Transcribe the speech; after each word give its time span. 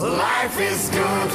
Life 0.00 0.58
is 0.58 0.90
good. 0.92 1.30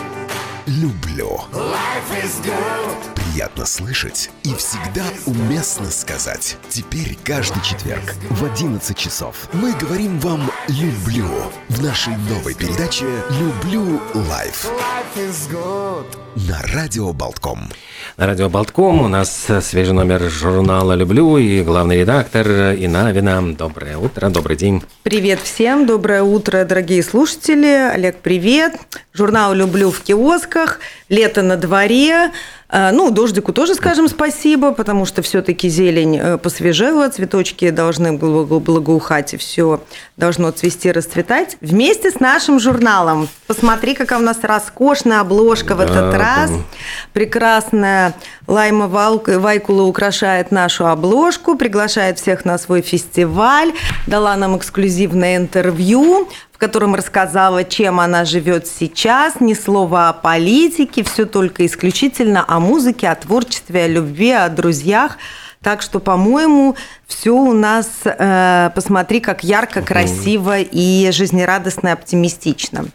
Люблю. 0.65 1.40
Life 1.54 2.23
is 2.23 2.44
good. 2.44 3.13
Приятно 3.13 3.63
слышать 3.67 4.31
и 4.41 4.55
всегда 4.55 5.03
уместно 5.27 5.91
сказать. 5.91 6.57
Теперь 6.67 7.15
каждый 7.23 7.62
четверг 7.62 8.15
в 8.31 8.43
11 8.43 8.97
часов 8.97 9.49
мы 9.54 9.71
говорим 9.73 10.20
вам 10.20 10.49
«люблю» 10.67 11.28
в 11.70 11.83
нашей 11.83 12.17
новой 12.17 12.55
передаче 12.55 13.05
«Люблю 13.39 14.01
лайф» 14.15 14.66
Life 14.66 15.29
is 15.29 15.52
good. 15.52 16.18
на 16.48 16.59
Радио 16.73 17.13
Болтком. 17.13 17.70
На 18.18 18.27
радио 18.27 18.48
Болтком 18.48 19.02
у 19.02 19.09
нас 19.09 19.48
свежий 19.62 19.94
номер 19.94 20.30
журнала 20.30 20.94
«Люблю» 20.94 21.38
и 21.38 21.62
главный 21.64 22.00
редактор 22.00 22.48
Инавина. 22.48 23.54
Доброе 23.54 23.98
утро, 23.98 24.30
добрый 24.30 24.55
день. 24.55 24.82
Привет 25.04 25.41
всем, 25.41 25.86
доброе 25.86 26.23
утро, 26.23 26.64
дорогие 26.64 27.04
слушатели. 27.04 27.91
Олег, 27.94 28.16
привет. 28.22 28.76
Журнал 29.14 29.54
«Люблю» 29.54 29.91
в 29.91 30.00
киосках, 30.00 30.80
лето 31.09 31.42
на 31.42 31.58
дворе. 31.58 32.32
А, 32.68 32.92
Ну, 32.92 33.12
дождику 33.12 33.54
тоже 33.54 33.76
скажем 33.76 34.08
спасибо, 34.08 34.72
потому 34.72 35.06
что 35.06 35.22
все-таки 35.22 35.70
зелень 35.70 36.18
э, 36.18 36.38
посвежела, 36.40 37.10
цветочки 37.10 37.70
должны 37.70 38.18
благо- 38.18 38.60
благоухать, 38.60 39.34
и 39.36 39.38
все 39.38 39.82
должно 40.18 40.50
цвести, 40.52 40.92
расцветать. 40.92 41.58
Вместе 41.62 42.09
с 42.09 42.20
нашим 42.20 42.59
журналом. 42.59 43.28
Посмотри, 43.48 43.94
какая 43.94 44.18
у 44.20 44.23
нас 44.23 44.38
роскошная 44.42 45.20
обложка 45.22 45.76
в 45.76 45.80
этот 45.80 46.12
Да, 46.12 46.18
раз. 46.18 46.50
там. 46.50 46.66
Прекрасная 47.14 48.14
Лайма 48.48 48.88
Вайкула 48.88 49.84
украшает 49.84 50.52
нашу 50.52 50.88
обложку, 50.88 51.56
приглашает 51.56 52.20
всех 52.20 52.45
на 52.45 52.58
свой 52.58 52.82
фестиваль, 52.82 53.72
дала 54.08 54.36
нам 54.36 54.58
эксклюзивное 54.58 55.38
интервью, 55.38 56.28
в 56.55 56.58
котором 56.58 56.95
рассказала, 56.95 57.66
чем 57.66 58.00
она 58.00 58.23
живет 58.23 58.66
сейчас, 58.66 59.41
ни 59.41 59.54
слова 59.54 60.08
о 60.08 60.14
политике, 60.14 61.04
все 61.04 61.26
только 61.26 61.66
исключительно 61.66 62.45
о 62.48 62.61
музыке, 62.61 63.09
о 63.09 63.16
творчестве, 63.16 63.84
о 63.84 63.88
любви, 63.89 64.31
о 64.31 64.48
друзьях. 64.48 65.17
Так 65.61 65.81
что, 65.81 66.00
по-моему, 66.00 66.78
все 67.08 67.31
у 67.31 67.52
нас, 67.52 67.89
э, 68.06 68.70
посмотри, 68.73 69.20
как 69.20 69.44
ярко, 69.44 69.81
красиво 69.81 70.59
и 70.61 71.11
жизнерадостно, 71.11 71.92
оптимистично. 71.92 72.86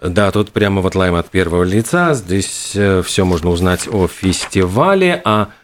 Да, 0.00 0.30
тут 0.30 0.52
прямо 0.52 0.80
вот 0.80 0.94
лайм 0.94 1.16
от 1.16 1.28
первого 1.30 1.64
лица. 1.64 2.14
Здесь 2.14 2.76
все 3.04 3.24
можно 3.24 3.50
узнать 3.50 3.88
о 3.88 4.06
фестивале, 4.06 5.20
а 5.24 5.48
э, 5.48 5.57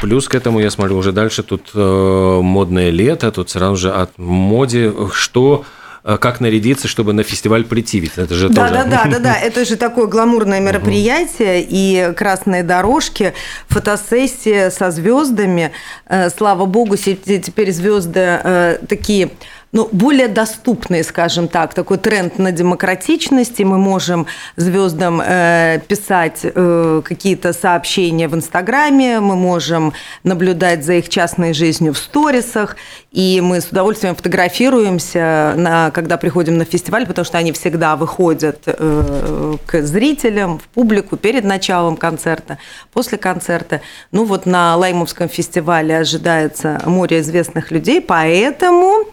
плюс 0.00 0.28
к 0.28 0.34
этому, 0.34 0.60
я 0.60 0.70
смотрю, 0.70 0.96
уже 0.96 1.12
дальше 1.12 1.42
тут 1.42 1.70
э, 1.74 2.40
модное 2.42 2.90
лето, 2.90 3.30
тут 3.32 3.50
сразу 3.50 3.76
же 3.76 3.90
от 3.92 4.10
моде, 4.18 4.92
что 5.12 5.64
э, 6.04 6.16
как 6.18 6.40
нарядиться, 6.40 6.88
чтобы 6.88 7.12
на 7.12 7.22
фестиваль 7.22 7.64
прийти, 7.64 8.00
ведь 8.00 8.12
это 8.16 8.34
же 8.34 8.48
Да, 8.48 8.68
тоже... 8.68 8.74
да, 8.74 8.84
да, 8.84 9.10
да, 9.10 9.18
да. 9.18 9.34
Это 9.34 9.64
же 9.64 9.76
такое 9.76 10.06
гламурное 10.06 10.60
мероприятие 10.60 11.66
и 11.68 12.12
красные 12.14 12.62
дорожки, 12.62 13.32
фотосессия 13.68 14.70
со 14.70 14.90
звездами. 14.90 15.72
Э, 16.06 16.30
Слава 16.30 16.66
богу, 16.66 16.96
теперь 16.96 17.72
звезды 17.72 18.78
такие 18.88 19.30
ну, 19.72 19.88
более 19.90 20.28
доступные, 20.28 21.02
скажем 21.02 21.48
так, 21.48 21.72
такой 21.72 21.96
тренд 21.96 22.38
на 22.38 22.52
демократичности. 22.52 23.62
Мы 23.62 23.78
можем 23.78 24.26
звездам 24.56 25.22
э, 25.24 25.80
писать 25.88 26.40
э, 26.42 27.02
какие-то 27.02 27.54
сообщения 27.54 28.28
в 28.28 28.34
Инстаграме, 28.34 29.20
мы 29.20 29.34
можем 29.34 29.94
наблюдать 30.24 30.84
за 30.84 30.94
их 30.94 31.08
частной 31.08 31.54
жизнью 31.54 31.94
в 31.94 31.98
сторисах, 31.98 32.76
и 33.12 33.40
мы 33.42 33.62
с 33.62 33.68
удовольствием 33.68 34.14
фотографируемся, 34.14 35.54
на, 35.56 35.90
когда 35.90 36.18
приходим 36.18 36.58
на 36.58 36.66
фестиваль, 36.66 37.06
потому 37.06 37.24
что 37.24 37.38
они 37.38 37.52
всегда 37.52 37.96
выходят 37.96 38.60
э, 38.66 39.56
к 39.64 39.82
зрителям, 39.82 40.58
в 40.58 40.68
публику 40.68 41.16
перед 41.16 41.44
началом 41.44 41.96
концерта, 41.96 42.58
после 42.92 43.16
концерта. 43.16 43.80
Ну 44.10 44.24
вот 44.24 44.44
на 44.44 44.76
Лаймовском 44.76 45.30
фестивале 45.30 45.96
ожидается 45.96 46.82
море 46.84 47.20
известных 47.20 47.70
людей, 47.70 48.02
поэтому 48.02 49.06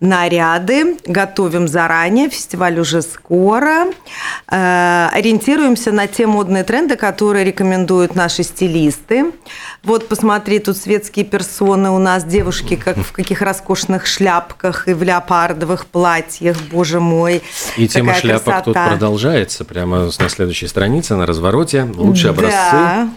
наряды 0.00 0.96
готовим 1.06 1.66
заранее, 1.66 2.28
фестиваль 2.30 2.78
уже 2.78 3.02
скоро. 3.02 3.86
Э, 4.50 5.08
Ориентируемся 5.12 5.90
на 5.92 6.06
те 6.06 6.26
модные 6.26 6.62
тренды, 6.62 6.96
которые 6.96 7.44
рекомендуют 7.44 8.14
наши 8.14 8.42
стилисты. 8.44 9.32
Вот 9.82 10.08
посмотри, 10.08 10.60
тут 10.60 10.76
светские 10.76 11.24
персоны 11.24 11.90
у 11.90 11.98
нас, 11.98 12.24
девушки 12.24 12.76
как 12.76 12.96
в 12.98 13.12
каких 13.12 13.42
роскошных 13.42 14.06
шляпках 14.06 14.86
и 14.88 14.94
в 14.94 15.02
леопардовых 15.02 15.86
платьях, 15.86 16.56
боже 16.70 17.00
мой. 17.00 17.42
И 17.76 17.88
тема 17.88 18.14
шляпок 18.14 18.64
тут 18.64 18.74
красота. 18.74 18.88
продолжается 18.90 19.64
прямо 19.64 20.10
на 20.18 20.28
следующей 20.28 20.68
странице, 20.68 21.16
на 21.16 21.26
развороте. 21.26 21.88
Лучшие 21.94 22.30
образцы. 22.30 23.08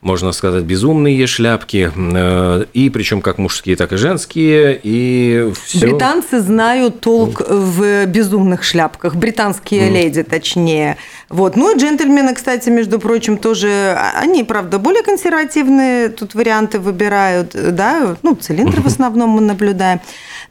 Можно 0.00 0.30
сказать, 0.30 0.62
безумные 0.62 1.26
шляпки, 1.26 1.90
э, 1.96 2.64
и 2.72 2.88
причем 2.88 3.20
как 3.20 3.38
мужские, 3.38 3.74
так 3.74 3.92
и 3.92 3.96
женские, 3.96 4.78
и 4.80 5.52
все. 5.64 5.80
Британцы 5.80 6.38
знают 6.40 7.00
толк 7.00 7.42
в 7.48 8.06
безумных 8.06 8.62
шляпках, 8.62 9.16
британские 9.16 9.90
леди, 9.90 10.22
точнее. 10.22 10.98
Вот. 11.28 11.56
Ну 11.56 11.74
и 11.74 11.78
джентльмены, 11.78 12.34
кстати, 12.34 12.68
между 12.68 13.00
прочим, 13.00 13.38
тоже, 13.38 13.68
а- 13.98 14.20
они, 14.20 14.44
правда, 14.44 14.78
более 14.78 15.02
консервативные 15.02 16.10
тут 16.10 16.34
варианты 16.34 16.78
выбирают, 16.78 17.56
да, 17.74 18.16
ну, 18.22 18.36
цилиндры 18.36 18.80
в 18.82 18.86
основном 18.98 19.30
мы 19.30 19.40
наблюдаем. 19.40 20.00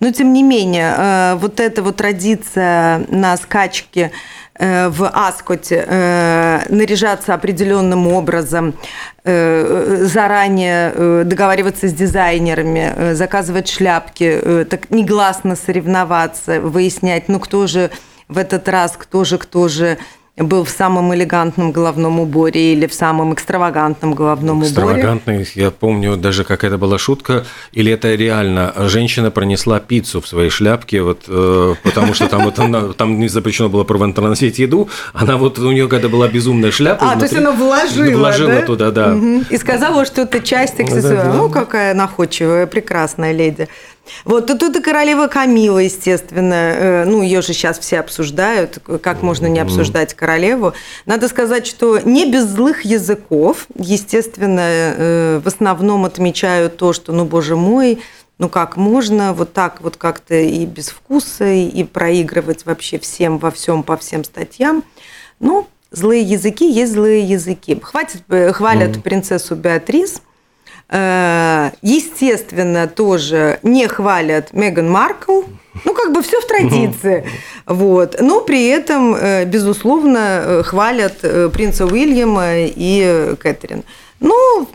Но, 0.01 0.11
тем 0.11 0.33
не 0.33 0.43
менее, 0.43 0.93
э, 0.97 1.35
вот 1.39 1.61
эта 1.61 1.81
вот 1.81 1.95
традиция 1.95 3.05
на 3.07 3.37
скачке 3.37 4.11
в 4.59 5.07
Аскоте 5.13 5.85
э, 5.87 6.61
наряжаться 6.69 7.33
определенным 7.33 8.07
образом, 8.07 8.73
э, 9.23 10.05
заранее 10.05 10.91
э, 10.93 11.23
договариваться 11.25 11.87
с 11.87 11.93
дизайнерами, 11.93 12.93
э, 12.95 13.15
заказывать 13.15 13.67
шляпки, 13.69 14.39
э, 14.41 14.65
так 14.69 14.89
негласно 14.89 15.55
соревноваться, 15.55 16.59
выяснять, 16.61 17.27
ну 17.27 17.39
кто 17.39 17.67
же 17.67 17.91
в 18.27 18.37
этот 18.37 18.67
раз, 18.67 18.93
кто 18.97 19.23
же, 19.23 19.37
кто 19.37 19.67
же 19.67 19.97
был 20.37 20.63
в 20.63 20.69
самом 20.69 21.13
элегантном 21.15 21.71
головном 21.71 22.19
уборе 22.19 22.73
или 22.73 22.85
в 22.85 22.93
самом 22.93 23.33
экстравагантном 23.33 24.13
головном 24.13 24.57
уборе. 24.57 24.69
Экстравагантный, 24.69 25.47
я 25.55 25.71
помню 25.71 26.15
даже 26.15 26.43
как 26.43 26.63
это 26.63 26.77
была 26.77 26.99
шутка, 26.99 27.43
или 27.71 27.91
это 27.91 28.13
реально 28.13 28.71
женщина 28.87 29.31
пронесла 29.31 29.79
пиццу 29.79 30.21
в 30.21 30.27
своей 30.27 30.49
шляпке, 30.51 31.01
вот, 31.01 31.23
э, 31.27 31.73
потому 31.83 32.13
что 32.13 32.27
там, 32.27 32.43
вот 32.43 32.59
она- 32.59 32.93
там 32.93 33.19
не 33.19 33.27
запрещено 33.29 33.69
было 33.69 33.83
проносить 33.83 34.59
еду, 34.59 34.89
она 35.13 35.37
вот 35.37 35.57
у 35.57 35.71
нее 35.71 35.87
когда 35.87 36.07
была 36.07 36.27
безумная 36.27 36.71
шляпа, 36.71 37.11
А, 37.11 37.15
то 37.15 37.23
есть 37.23 37.33
внутри- 37.33 37.39
она 37.39 37.51
вложила, 37.65 38.17
вложила 38.19 38.51
да? 38.51 38.61
туда, 38.61 38.91
да. 38.91 39.07
Мгм. 39.07 39.45
И 39.49 39.57
сказала, 39.57 40.05
что 40.05 40.21
это 40.21 40.39
часть 40.39 40.79
аксессуара. 40.79 41.15
Да-да. 41.17 41.33
Ну, 41.33 41.49
какая 41.49 41.93
находчивая, 41.95 42.67
прекрасная 42.67 43.31
леди. 43.31 43.67
Вот, 44.25 44.47
тут 44.47 44.75
и 44.75 44.81
королева 44.81 45.27
Камила, 45.27 45.79
естественно, 45.79 46.53
э, 46.53 47.05
ну, 47.05 47.21
ее 47.21 47.41
же 47.41 47.53
сейчас 47.53 47.79
все 47.79 47.99
обсуждают, 47.99 48.79
как 49.01 49.21
можно 49.21 49.47
не 49.47 49.59
обсуждать 49.59 50.13
королеву. 50.13 50.73
Надо 51.05 51.27
сказать, 51.27 51.67
что 51.67 51.99
не 51.99 52.31
без 52.31 52.45
злых 52.45 52.81
языков, 52.85 53.67
естественно, 53.75 54.61
э, 54.63 55.41
в 55.43 55.47
основном 55.47 56.05
отмечают 56.05 56.77
то, 56.77 56.93
что, 56.93 57.13
ну, 57.13 57.25
боже 57.25 57.55
мой, 57.55 57.99
ну 58.37 58.49
как 58.49 58.77
можно 58.77 59.33
вот 59.33 59.53
так 59.53 59.81
вот 59.81 59.97
как-то 59.97 60.35
и 60.35 60.65
без 60.65 60.89
вкуса, 60.89 61.45
и 61.45 61.83
проигрывать 61.83 62.65
вообще 62.65 62.99
всем 62.99 63.37
во 63.39 63.51
всем 63.51 63.83
по 63.83 63.97
всем 63.97 64.23
статьям. 64.23 64.83
Ну, 65.39 65.67
злые 65.91 66.21
языки 66.21 66.69
есть 66.69 66.93
злые 66.93 67.23
языки. 67.23 67.79
Хватит, 67.81 68.23
э, 68.29 68.51
хвалят 68.51 69.01
принцессу 69.03 69.55
Беатрис. 69.55 70.21
Э, 70.89 71.71
Естественно, 71.81 72.87
тоже 72.87 73.59
не 73.63 73.87
хвалят 73.87 74.53
Меган 74.53 74.89
Маркл. 74.89 75.41
Ну, 75.85 75.93
как 75.93 76.11
бы 76.11 76.21
все 76.21 76.39
в 76.41 76.47
традиции. 76.47 77.25
Вот. 77.65 78.15
Но 78.19 78.41
при 78.41 78.67
этом, 78.67 79.15
э, 79.15 79.45
безусловно, 79.45 80.17
э, 80.17 80.63
хвалят 80.63 81.19
принца 81.53 81.85
Уильяма 81.85 82.53
и 82.55 83.35
Кэтрин. 83.39 83.83
Ну, 84.19 84.67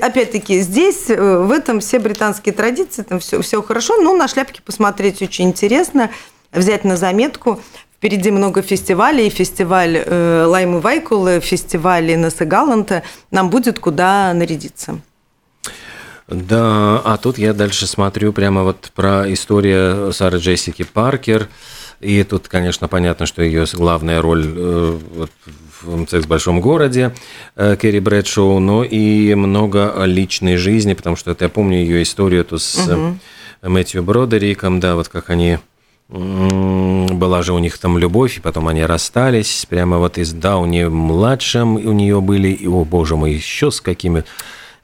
опять-таки, 0.00 0.60
здесь, 0.60 1.08
в 1.08 1.50
этом 1.50 1.80
все 1.80 1.98
британские 1.98 2.54
традиции, 2.54 3.02
там 3.02 3.18
все, 3.18 3.40
все 3.42 3.62
хорошо. 3.62 3.96
Но 4.00 4.12
на 4.12 4.28
шляпки 4.28 4.60
посмотреть 4.64 5.22
очень 5.22 5.46
интересно, 5.46 6.10
взять 6.52 6.84
на 6.84 6.96
заметку. 6.96 7.60
Впереди 7.96 8.30
много 8.30 8.60
фестивалей, 8.60 9.30
фестиваль 9.30 9.96
э, 9.96 10.44
Лаймы 10.46 10.80
Вайкулы, 10.80 11.40
фестиваль 11.40 12.12
Инессы 12.12 12.44
Галанта. 12.44 13.02
Нам 13.30 13.48
будет 13.48 13.78
куда 13.78 14.34
нарядиться. 14.34 15.00
Да, 16.28 17.00
а 17.04 17.18
тут 17.18 17.36
я 17.38 17.52
дальше 17.52 17.86
смотрю 17.86 18.32
прямо 18.32 18.62
вот 18.62 18.90
про 18.94 19.30
историю 19.32 20.12
Сары 20.12 20.38
Джессики 20.38 20.82
Паркер. 20.82 21.48
И 22.00 22.22
тут, 22.24 22.48
конечно, 22.48 22.88
понятно, 22.88 23.26
что 23.26 23.42
ее 23.42 23.66
главная 23.72 24.20
роль 24.20 24.44
э, 24.46 24.98
вот, 25.14 25.30
в 25.82 26.06
«Секс 26.08 26.24
в 26.24 26.28
большом 26.28 26.60
городе» 26.60 27.14
э, 27.56 27.76
Керри 27.80 28.00
Брэдшоу, 28.00 28.58
но 28.58 28.84
и 28.84 29.34
много 29.34 29.94
личной 30.04 30.56
жизни, 30.56 30.94
потому 30.94 31.16
что 31.16 31.30
это, 31.30 31.44
я 31.44 31.48
помню 31.48 31.78
ее 31.78 32.02
историю 32.02 32.40
эту 32.40 32.58
с 32.58 32.88
э, 32.88 33.14
Мэтью 33.68 34.02
Бродериком, 34.02 34.80
да, 34.80 34.96
вот 34.96 35.08
как 35.08 35.30
они 35.30 35.58
Была 36.08 37.42
же 37.42 37.54
у 37.54 37.58
них 37.58 37.78
там 37.78 37.96
любовь, 37.96 38.36
и 38.36 38.40
потом 38.40 38.68
они 38.68 38.84
расстались. 38.84 39.66
Прямо 39.68 39.98
вот 39.98 40.18
из 40.18 40.32
Дауни 40.32 40.84
младшим 40.84 41.76
у 41.76 41.92
нее 41.92 42.20
были, 42.20 42.48
и, 42.48 42.66
о 42.66 42.84
боже 42.84 43.16
мой, 43.16 43.32
еще 43.32 43.70
с 43.70 43.80
какими... 43.80 44.24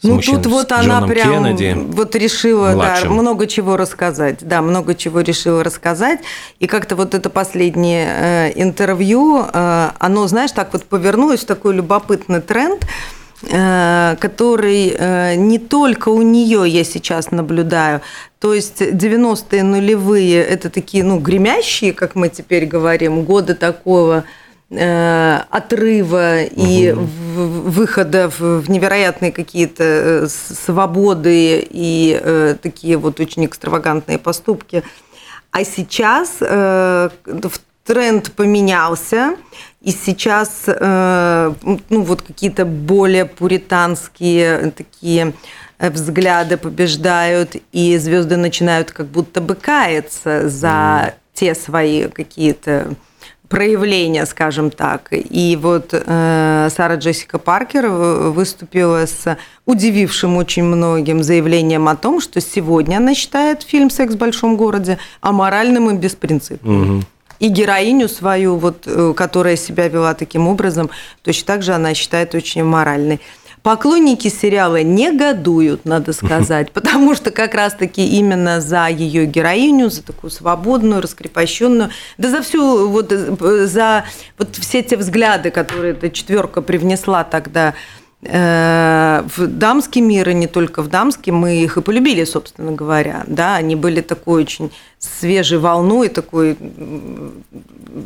Ну 0.03 0.15
мужчин- 0.15 0.37
тут 0.37 0.47
вот 0.47 0.73
она 0.73 0.83
Джоном 0.83 1.09
прям 1.11 1.45
Кеннеди. 1.45 1.77
вот 1.93 2.15
решила 2.17 2.75
да, 2.75 3.09
много 3.09 3.47
чего 3.47 3.77
рассказать. 3.77 4.39
Да, 4.41 4.63
много 4.63 4.95
чего 4.95 5.21
решила 5.21 5.63
рассказать. 5.63 6.21
И 6.59 6.67
как-то 6.67 6.97
вот 6.97 7.15
это 7.15 7.29
последнее 7.29 8.07
э, 8.09 8.53
интервью, 8.55 9.45
э, 9.53 9.91
оно, 9.99 10.27
знаешь, 10.27 10.53
так 10.53 10.73
вот 10.73 10.85
повернулось 10.85 11.41
в 11.41 11.45
такой 11.45 11.75
любопытный 11.75 12.41
тренд, 12.41 12.83
э, 13.43 14.17
который 14.19 15.37
не 15.37 15.59
только 15.59 16.09
у 16.09 16.23
нее 16.23 16.65
я 16.67 16.85
сейчас 16.85 17.31
наблюдаю. 17.31 18.01
То 18.39 18.55
есть 18.55 18.81
90-е 18.81 19.63
нулевые– 19.63 20.43
это 20.55 20.71
такие, 20.71 21.05
ну, 21.05 21.19
гремящие, 21.19 21.93
как 21.93 22.15
мы 22.15 22.31
теперь 22.31 22.65
говорим, 22.65 23.25
годы 23.25 23.55
такого 23.55 24.25
э, 24.71 25.41
отрыва 25.51 26.43
и 26.43 26.93
в- 26.93 27.71
выхода 27.71 28.31
в, 28.31 28.69
невероятные 28.71 29.33
какие-то 29.33 29.85
э, 29.85 30.29
свободы 30.29 31.67
и 31.69 32.19
э, 32.23 32.57
такие 32.63 32.97
вот 32.97 33.21
очень 33.21 33.47
экстравагантные 33.47 34.19
поступки. 34.19 34.83
А 35.53 35.65
сейчас 35.65 36.37
тренд 37.85 38.33
поменялся, 38.33 39.35
и 39.83 39.91
сейчас 39.91 40.63
ну, 40.69 42.03
вот 42.03 42.23
какие-то 42.23 42.65
более 42.65 43.25
пуританские 43.25 44.71
такие 44.71 45.33
взгляды 45.81 46.57
побеждают, 46.57 47.57
и 47.73 47.99
звезды 47.99 48.37
начинают 48.37 48.93
как 48.93 49.07
будто 49.07 49.41
бы 49.41 49.57
каяться 49.57 50.49
за 50.49 51.15
те 51.35 51.57
свои 51.57 52.07
какие-то 52.07 52.95
проявления, 53.51 54.25
скажем 54.27 54.71
так. 54.71 55.09
И 55.11 55.59
вот 55.61 55.89
э, 55.93 56.69
Сара 56.75 56.95
Джессика 56.95 57.39
Паркер 57.39 57.89
выступила 57.89 59.05
с 59.05 59.37
удивившим 59.67 60.37
очень 60.37 60.63
многим 60.63 61.23
заявлением 61.23 61.89
о 61.89 61.97
том, 61.97 62.21
что 62.21 62.41
сегодня 62.41 62.99
она 62.99 63.15
считает 63.15 63.63
фильм 63.63 63.91
«Секс 63.91 64.15
в 64.15 64.19
большом 64.19 64.57
городе» 64.57 64.99
аморальным 65.21 65.91
и 65.91 65.95
беспринципным. 65.95 67.05
И 67.41 67.49
героиню 67.49 68.09
свою, 68.09 68.57
вот, 68.57 68.85
э, 68.87 69.15
которая 69.17 69.57
себя 69.57 69.89
вела 69.89 70.15
таким 70.15 70.47
образом, 70.47 70.89
точно 71.23 71.47
так 71.47 71.63
же 71.63 71.73
она 71.73 71.95
считает 71.95 72.35
очень 72.35 72.63
моральной. 72.63 73.19
Поклонники 73.63 74.29
сериала 74.29 74.83
негодуют, 74.83 75.85
надо 75.85 76.13
сказать, 76.15 76.73
потому 76.73 77.15
что 77.15 77.31
как 77.31 77.55
раз-таки 77.55 78.07
именно 78.19 78.61
за 78.61 78.89
ее 78.89 79.27
героиню, 79.27 79.91
за 79.91 80.03
такую 80.03 80.31
свободную, 80.31 81.03
раскрепощенную, 81.03 81.91
да 82.19 82.31
за 82.31 82.43
всю, 82.43 82.89
вот, 82.89 83.11
за 83.11 84.05
вот 84.39 84.57
все 84.57 84.83
те 84.83 84.97
взгляды, 84.97 85.51
которые 85.51 85.93
эта 85.93 86.11
четверка 86.11 86.63
привнесла 86.63 87.23
тогда 87.25 87.75
э, 88.23 89.23
в 89.37 89.47
дамский 89.47 90.01
мир, 90.01 90.31
и 90.31 90.35
не 90.35 90.47
только 90.47 90.83
в 90.83 90.89
дамский, 90.89 91.33
мы 91.33 91.63
их 91.63 91.77
и 91.77 91.83
полюбили, 91.83 92.25
собственно 92.25 92.73
говоря. 92.73 93.25
Да, 93.27 93.57
они 93.57 93.77
были 93.77 94.01
такой 94.01 94.43
очень 94.43 94.73
свежей 94.99 95.59
волной, 95.59 96.09
такой 96.09 96.57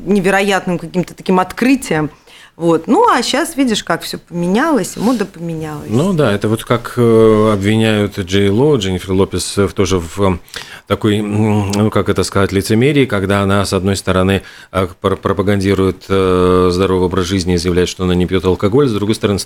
невероятным 0.06 0.78
каким-то 0.78 1.14
таким 1.14 1.38
открытием. 1.38 2.10
Вот. 2.56 2.86
Ну, 2.86 3.08
а 3.12 3.20
сейчас 3.22 3.56
видишь, 3.56 3.82
как 3.82 4.02
все 4.02 4.16
поменялось, 4.18 4.96
мода 4.96 5.24
поменялась. 5.24 5.88
Ну 5.88 6.12
да, 6.12 6.30
это 6.32 6.48
вот 6.48 6.64
как 6.64 6.94
э, 6.96 7.50
обвиняют 7.52 8.16
Джей 8.18 8.48
Ло, 8.48 8.76
Дженнифер 8.76 9.12
Лопес 9.12 9.58
э, 9.58 9.66
в 9.66 9.72
тоже 9.72 9.98
в 9.98 10.20
э, 10.20 10.38
такой, 10.86 11.20
ну 11.20 11.90
как 11.90 12.08
это 12.08 12.22
сказать, 12.22 12.52
лицемерии, 12.52 13.06
когда 13.06 13.40
она, 13.42 13.64
с 13.66 13.72
одной 13.72 13.96
стороны, 13.96 14.42
пр- 14.70 15.16
пропагандирует 15.16 16.04
здоровый 16.04 17.06
образ 17.06 17.26
жизни 17.26 17.54
и 17.54 17.56
заявляет, 17.56 17.88
что 17.88 18.04
она 18.04 18.14
не 18.14 18.26
пьет 18.26 18.44
алкоголь, 18.44 18.88
с 18.88 18.92
другой 18.92 19.16
стороны, 19.16 19.38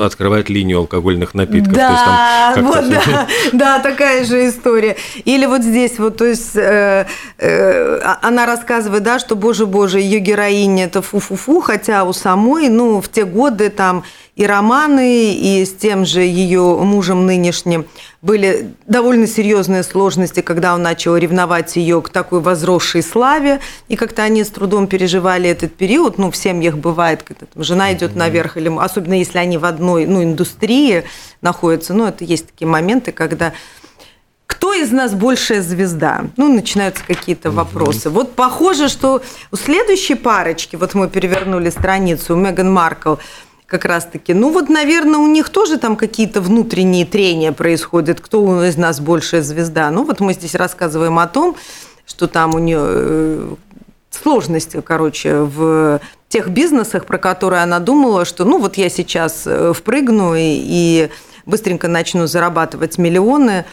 открывает 0.00 0.48
линию 0.48 0.78
алкогольных 0.78 1.34
напитков. 1.34 1.74
То 1.74 1.80
есть 1.80 2.04
там 2.04 2.14
Да, 2.14 2.52
как-то- 2.54 2.82
вот 2.82 2.90
да, 2.90 3.26
да, 3.52 3.78
такая 3.80 4.24
же 4.24 4.48
история. 4.48 4.96
Или 5.24 5.46
вот 5.46 5.62
здесь 5.62 5.98
вот, 5.98 6.16
то 6.18 6.24
есть 6.26 6.54
э, 6.54 7.06
э, 7.38 7.98
а- 8.04 8.18
она 8.22 8.46
рассказывает, 8.46 9.02
да, 9.02 9.18
что, 9.18 9.34
боже, 9.34 9.66
боже, 9.66 9.98
ее 9.98 10.20
героиня 10.20 10.84
это 10.84 11.02
фу-фу-фу, 11.02 11.60
хотя 11.60 12.04
у 12.04 12.12
самой, 12.28 12.68
ну, 12.68 13.00
в 13.00 13.08
те 13.08 13.24
годы 13.24 13.70
там 13.70 14.04
и 14.36 14.44
романы, 14.44 15.34
и 15.34 15.64
с 15.64 15.72
тем 15.72 16.04
же 16.04 16.20
ее 16.20 16.60
мужем 16.60 17.24
нынешним 17.24 17.86
были 18.20 18.74
довольно 18.86 19.26
серьезные 19.26 19.82
сложности, 19.82 20.42
когда 20.42 20.74
он 20.74 20.82
начал 20.82 21.16
ревновать 21.16 21.76
ее 21.76 22.02
к 22.02 22.10
такой 22.10 22.40
возросшей 22.40 23.02
славе, 23.02 23.60
и 23.88 23.96
как-то 23.96 24.22
они 24.24 24.44
с 24.44 24.48
трудом 24.48 24.88
переживали 24.88 25.48
этот 25.48 25.74
период. 25.74 26.18
Ну, 26.18 26.30
в 26.30 26.36
семьях 26.36 26.76
бывает, 26.76 27.22
когда 27.22 27.46
там 27.46 27.64
жена 27.64 27.94
идет 27.94 28.14
наверх, 28.14 28.58
или 28.58 28.68
особенно 28.78 29.14
если 29.14 29.38
они 29.38 29.56
в 29.56 29.64
одной 29.64 30.04
ну, 30.04 30.22
индустрии 30.22 31.04
находятся. 31.40 31.94
Ну, 31.94 32.04
это 32.04 32.24
есть 32.24 32.48
такие 32.48 32.68
моменты, 32.68 33.10
когда 33.10 33.54
из 34.88 34.92
нас 34.92 35.14
большая 35.14 35.62
звезда? 35.62 36.24
Ну, 36.36 36.52
начинаются 36.52 37.04
какие-то 37.06 37.50
вопросы. 37.50 38.10
Вот 38.10 38.34
похоже, 38.34 38.88
что 38.88 39.22
у 39.52 39.56
следующей 39.56 40.14
парочки, 40.14 40.76
вот 40.76 40.94
мы 40.94 41.08
перевернули 41.08 41.70
страницу, 41.70 42.34
у 42.34 42.36
Меган 42.36 42.72
Маркл, 42.72 43.16
как 43.66 43.84
раз-таки, 43.84 44.32
ну 44.32 44.50
вот, 44.50 44.70
наверное, 44.70 45.18
у 45.18 45.26
них 45.26 45.50
тоже 45.50 45.76
там 45.76 45.96
какие-то 45.96 46.40
внутренние 46.40 47.04
трения 47.04 47.52
происходят, 47.52 48.18
кто 48.18 48.64
из 48.64 48.78
нас 48.78 48.98
большая 48.98 49.42
звезда. 49.42 49.90
Ну 49.90 50.04
вот 50.04 50.20
мы 50.20 50.32
здесь 50.32 50.54
рассказываем 50.54 51.18
о 51.18 51.26
том, 51.26 51.54
что 52.06 52.28
там 52.28 52.54
у 52.54 52.58
нее 52.58 52.80
э, 52.80 53.54
сложности, 54.10 54.80
короче, 54.80 55.40
в 55.40 56.00
тех 56.30 56.48
бизнесах, 56.48 57.04
про 57.04 57.18
которые 57.18 57.62
она 57.62 57.78
думала, 57.78 58.24
что 58.24 58.46
ну 58.46 58.58
вот 58.58 58.78
я 58.78 58.88
сейчас 58.88 59.42
э, 59.44 59.74
впрыгну 59.74 60.34
и, 60.34 60.40
и 60.40 61.10
быстренько 61.44 61.88
начну 61.88 62.26
зарабатывать 62.26 62.96
миллионы, 62.96 63.66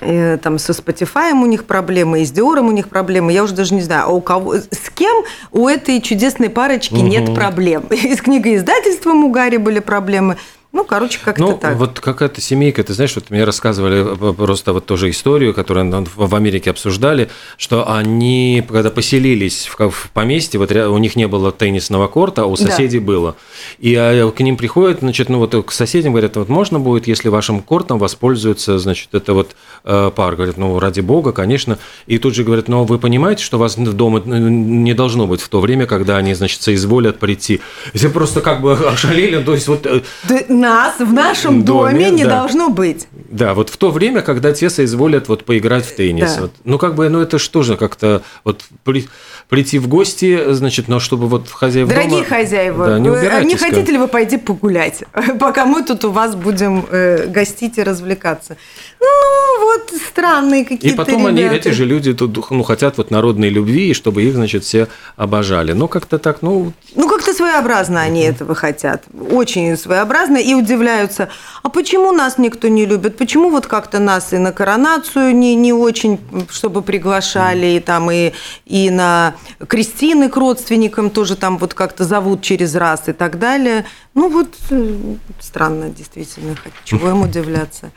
Э, 0.00 0.38
там 0.38 0.58
со 0.58 0.72
Spotify 0.72 1.32
у 1.32 1.46
них 1.46 1.64
проблемы, 1.64 2.22
и 2.22 2.24
с 2.24 2.30
Диором 2.30 2.68
у 2.68 2.72
них 2.72 2.88
проблемы, 2.88 3.32
я 3.32 3.44
уже 3.44 3.54
даже 3.54 3.74
не 3.74 3.82
знаю, 3.82 4.06
а 4.06 4.08
у 4.08 4.20
кого, 4.20 4.56
с 4.56 4.90
кем 4.94 5.24
у 5.52 5.68
этой 5.68 6.00
чудесной 6.00 6.50
парочки 6.50 6.94
нет 6.94 7.34
проблем. 7.34 7.84
И 7.90 8.14
с 8.14 8.20
книгоиздательством 8.20 9.24
у 9.24 9.30
Гарри 9.30 9.58
были 9.58 9.80
проблемы. 9.80 10.38
Ну, 10.72 10.84
короче, 10.84 11.18
как-то 11.22 11.42
Ну, 11.42 11.58
так. 11.58 11.76
вот 11.76 12.00
какая-то 12.00 12.40
семейка, 12.40 12.82
ты 12.82 12.94
знаешь, 12.94 13.14
вот 13.14 13.28
мне 13.28 13.44
рассказывали 13.44 14.30
э, 14.30 14.32
просто 14.32 14.72
вот 14.72 14.86
тоже 14.86 15.10
историю, 15.10 15.52
которую 15.52 16.06
в 16.16 16.34
Америке 16.34 16.70
обсуждали, 16.70 17.28
что 17.58 17.90
они, 17.92 18.64
когда 18.66 18.90
поселились 18.90 19.68
в 19.78 20.10
поместье, 20.14 20.58
вот 20.58 20.72
у 20.72 20.96
них 20.98 21.14
не 21.14 21.28
было 21.28 21.52
теннисного 21.52 22.08
корта, 22.08 22.42
а 22.42 22.46
у 22.46 22.56
Да. 22.56 22.62
соседей 22.70 23.00
было. 23.00 23.36
И 23.80 23.94
а, 23.94 24.30
к 24.30 24.40
ним 24.40 24.56
приходят, 24.56 25.00
значит, 25.00 25.28
ну 25.28 25.38
вот 25.40 25.54
к 25.66 25.72
соседям 25.72 26.12
говорят, 26.12 26.36
вот 26.36 26.48
можно 26.48 26.80
будет, 26.80 27.06
если 27.06 27.28
вашим 27.28 27.60
кортом 27.60 27.98
воспользуется, 27.98 28.78
значит, 28.78 29.08
это 29.12 29.34
вот 29.34 29.54
э, 29.84 30.10
пар. 30.14 30.36
Говорят, 30.36 30.56
ну, 30.56 30.78
ради 30.78 31.00
бога, 31.00 31.32
конечно. 31.32 31.78
И 32.06 32.16
тут 32.16 32.34
же 32.34 32.44
говорят, 32.44 32.68
ну, 32.68 32.84
вы 32.84 32.98
понимаете, 32.98 33.44
что 33.44 33.58
вас 33.58 33.74
дома 33.76 34.20
э, 34.24 34.38
не 34.38 34.94
должно 34.94 35.26
быть 35.26 35.42
в 35.42 35.48
то 35.50 35.60
время, 35.60 35.84
когда 35.86 36.16
они, 36.16 36.32
значит, 36.32 36.62
соизволят 36.62 37.18
прийти. 37.18 37.60
Все 37.92 38.08
просто 38.08 38.40
как 38.40 38.62
бы 38.62 38.72
ошалели, 38.88 39.42
то 39.42 39.52
есть 39.52 39.68
вот... 39.68 39.84
э, 39.84 40.00
Да 40.28 40.40
нас 40.62 40.98
в 40.98 41.12
нашем 41.12 41.64
Доме, 41.64 41.92
доме, 41.92 42.10
не 42.10 42.24
да. 42.24 42.40
должно 42.40 42.70
быть. 42.70 43.08
Да, 43.12 43.52
вот 43.54 43.68
в 43.68 43.76
то 43.76 43.90
время, 43.90 44.22
когда 44.22 44.52
те 44.52 44.70
соизволят 44.70 45.28
вот 45.28 45.44
поиграть 45.44 45.84
в 45.84 45.94
теннис. 45.94 46.34
Да. 46.36 46.42
Вот. 46.42 46.52
Ну, 46.64 46.78
как 46.78 46.94
бы, 46.94 47.08
ну, 47.08 47.20
это 47.20 47.38
что 47.38 47.62
же 47.62 47.76
как-то 47.76 48.22
вот 48.44 48.62
при- 48.84 49.08
прийти 49.48 49.78
в 49.78 49.88
гости, 49.88 50.52
значит, 50.52 50.88
но 50.88 50.98
чтобы 51.00 51.26
вот 51.28 51.48
хозяев 51.50 51.88
Дорогие 51.88 52.10
дома... 52.10 52.24
хозяева, 52.24 52.86
Да, 52.86 52.98
не 52.98 53.10
вы- 53.10 53.26
а 53.28 53.42
не 53.44 53.56
хотите 53.56 53.92
ли 53.92 53.98
вы 53.98 54.08
пойти 54.08 54.36
погулять, 54.38 55.04
пока 55.40 55.66
мы 55.66 55.82
тут 55.82 56.04
у 56.04 56.10
вас 56.10 56.34
будем 56.34 56.86
э, 56.90 57.26
гостить 57.26 57.78
и 57.78 57.82
развлекаться? 57.82 58.56
Ну, 59.00 59.06
вот 59.64 59.92
странные 60.08 60.62
И 60.62 60.64
какие-то 60.64 60.96
потом 60.96 61.26
они, 61.26 61.42
ребята. 61.42 61.56
эти 61.56 61.68
же 61.68 61.84
люди, 61.84 62.12
тут, 62.14 62.50
ну, 62.50 62.62
хотят 62.62 62.96
вот 62.98 63.10
народной 63.10 63.48
любви, 63.48 63.90
и 63.90 63.94
чтобы 63.94 64.22
их, 64.22 64.34
значит, 64.34 64.64
все 64.64 64.88
обожали. 65.16 65.72
Ну, 65.72 65.88
как-то 65.88 66.18
так, 66.18 66.42
ну, 66.42 66.72
Ну, 66.94 67.08
как-то 67.08 67.32
своеобразно 67.34 68.00
они 68.00 68.22
этого 68.22 68.54
хотят. 68.54 69.04
Очень 69.30 69.76
своеобразно. 69.76 70.36
И 70.38 70.54
удивляются, 70.54 71.28
а 71.62 71.68
почему 71.68 72.12
нас 72.12 72.38
никто 72.38 72.68
не 72.68 72.86
любит? 72.86 73.16
Почему 73.16 73.50
вот 73.50 73.66
как-то 73.66 73.98
нас 73.98 74.32
и 74.32 74.38
на 74.38 74.52
коронацию 74.52 75.34
не, 75.36 75.54
не 75.56 75.72
очень, 75.72 76.18
чтобы 76.50 76.82
приглашали, 76.82 77.66
и 77.76 77.80
там 77.80 78.10
и, 78.10 78.32
и 78.66 78.90
на 78.90 79.34
крестины 79.66 80.28
к 80.28 80.36
родственникам 80.36 81.10
тоже 81.10 81.36
там 81.36 81.58
вот 81.58 81.74
как-то 81.74 82.04
зовут 82.04 82.42
через 82.42 82.74
раз 82.74 83.08
и 83.08 83.12
так 83.12 83.38
далее. 83.38 83.84
Ну, 84.14 84.28
вот 84.28 84.54
э, 84.70 84.96
странно, 85.40 85.88
действительно, 85.88 86.54
чего 86.84 87.10
им 87.10 87.22
удивляться. 87.22 87.90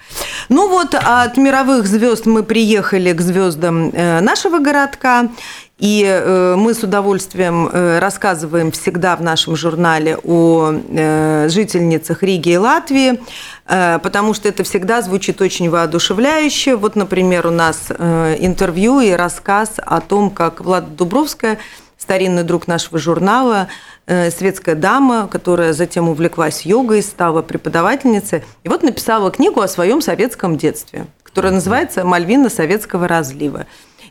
Ну, 0.50 0.70
вот 0.70 0.96
от 0.96 1.38
мировых 1.38 1.88
звезд 1.88 2.26
мы 2.26 2.44
приехали 2.44 3.12
к 3.14 3.22
звездам 3.22 3.90
э, 3.90 4.22
нашего 4.22 4.60
городка. 4.60 5.30
И 5.78 6.06
э, 6.08 6.56
мы 6.56 6.74
с 6.74 6.84
удовольствием 6.84 7.68
э, 7.68 8.00
рассказываем 8.00 8.72
всегда 8.72 9.18
в 9.18 9.22
нашем 9.22 9.58
журнале 9.58 10.18
о 10.24 10.72
э, 10.72 11.50
жительницах 11.50 12.24
Риги 12.24 12.52
и 12.52 12.58
Латвии, 12.58 13.20
потому 13.66 14.36
что 14.36 14.48
это 14.48 14.64
всегда 14.64 15.02
звучит 15.02 15.42
очень 15.42 15.72
воодушевляюще. 15.72 16.76
Вот, 16.76 16.96
например, 16.96 17.48
у 17.48 17.50
нас 17.50 17.90
интервью 17.90 19.00
и 19.00 19.10
рассказ 19.10 19.74
о 19.78 20.02
том, 20.02 20.30
как 20.30 20.62
Влада 20.62 20.86
Дубровская, 20.86 21.58
старинный 21.98 22.44
друг 22.44 22.68
нашего 22.68 23.00
журнала, 23.00 23.68
светская 24.06 24.76
дама, 24.76 25.28
которая 25.28 25.74
затем 25.74 26.10
увлеклась 26.10 26.62
йогой, 26.62 27.02
стала 27.02 27.42
преподавательницей, 27.42 28.44
и 28.64 28.70
вот 28.70 28.84
написала 28.84 29.32
книгу 29.32 29.60
о 29.62 29.68
своем 29.68 30.00
советском 30.00 30.58
детстве, 30.58 31.08
которая 31.24 31.52
называется 31.52 32.04
«Мальвина 32.04 32.52
советского 32.52 33.08
разлива». 33.08 33.66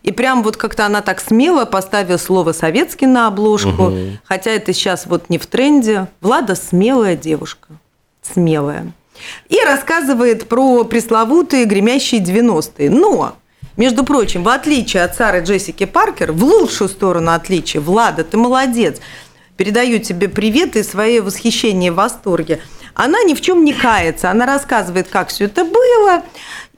И 0.05 0.13
прям 0.13 0.43
вот 0.43 0.59
как-то 0.59 0.85
она 0.85 1.01
так 1.01 1.19
смело 1.19 1.65
поставила 1.65 2.19
слово 2.19 2.53
«советский» 2.53 3.07
на 3.07 3.27
обложку, 3.27 3.85
угу. 3.85 3.99
хотя 4.25 4.51
это 4.51 4.75
сейчас 4.75 5.07
вот 5.07 5.31
не 5.31 5.39
в 5.39 5.47
тренде. 5.47 6.09
Влада 6.21 6.55
смелая 6.55 7.17
девушка, 7.17 7.69
смелая. 8.21 8.93
И 9.49 9.59
рассказывает 9.65 10.47
про 10.47 10.85
пресловутые 10.85 11.65
гремящие 11.65 12.21
90-е. 12.21 12.91
Но, 12.91 13.37
между 13.79 14.05
прочим, 14.05 14.43
в 14.43 14.49
отличие 14.51 15.05
от 15.05 15.17
Сары 15.17 15.43
Джессики 15.43 15.87
Паркер, 15.87 16.33
в 16.33 16.45
лучшую 16.45 16.91
сторону 16.91 17.33
отличия, 17.33 17.81
Влада, 17.81 18.25
ты 18.25 18.37
молодец, 18.37 18.99
передаю 19.57 20.01
тебе 20.01 20.29
привет 20.29 20.77
и 20.77 20.83
свои 20.83 21.21
восхищения 21.21 21.89
и 21.89 21.91
восторге. 21.91 22.61
Она 22.93 23.23
ни 23.23 23.33
в 23.33 23.41
чем 23.41 23.65
не 23.65 23.73
кается, 23.73 24.31
она 24.31 24.45
рассказывает, 24.45 25.09
как 25.09 25.29
все 25.29 25.47
это 25.47 25.65
было, 25.65 26.23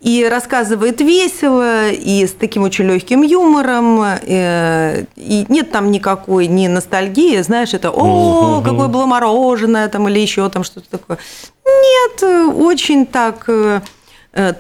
и 0.01 0.27
рассказывает 0.29 1.01
весело, 1.01 1.91
и 1.91 2.27
с 2.27 2.33
таким 2.33 2.63
очень 2.63 2.85
легким 2.87 3.23
юмором, 3.23 4.03
э, 4.03 5.05
и 5.17 5.47
нет 5.49 5.71
там 5.71 5.91
никакой 5.91 6.47
ни 6.47 6.67
ностальгии, 6.67 7.41
знаешь, 7.43 7.75
это 7.75 7.91
«О, 7.91 8.63
какое 8.63 8.89
было 8.89 9.07
мороженое» 9.07 9.89
там, 9.89 10.09
или 10.09 10.21
еще 10.21 10.49
там 10.51 10.65
что-то 10.65 10.91
такое. 10.91 11.19
Нет, 11.65 12.23
очень 12.57 13.07
так 13.07 13.49
э, 13.49 13.81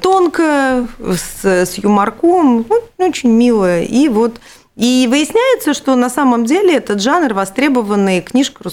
тонко, 0.00 0.88
с, 0.98 1.44
с 1.44 1.78
юморком, 1.78 2.66
очень 2.98 3.30
мило. 3.30 3.80
И 3.80 4.08
вот 4.08 4.40
и 4.76 5.06
выясняется, 5.08 5.72
что 5.72 5.96
на 5.96 6.10
самом 6.10 6.44
деле 6.44 6.76
этот 6.76 7.00
жанр 7.00 7.32
востребованный, 7.32 8.20
книжку 8.20 8.64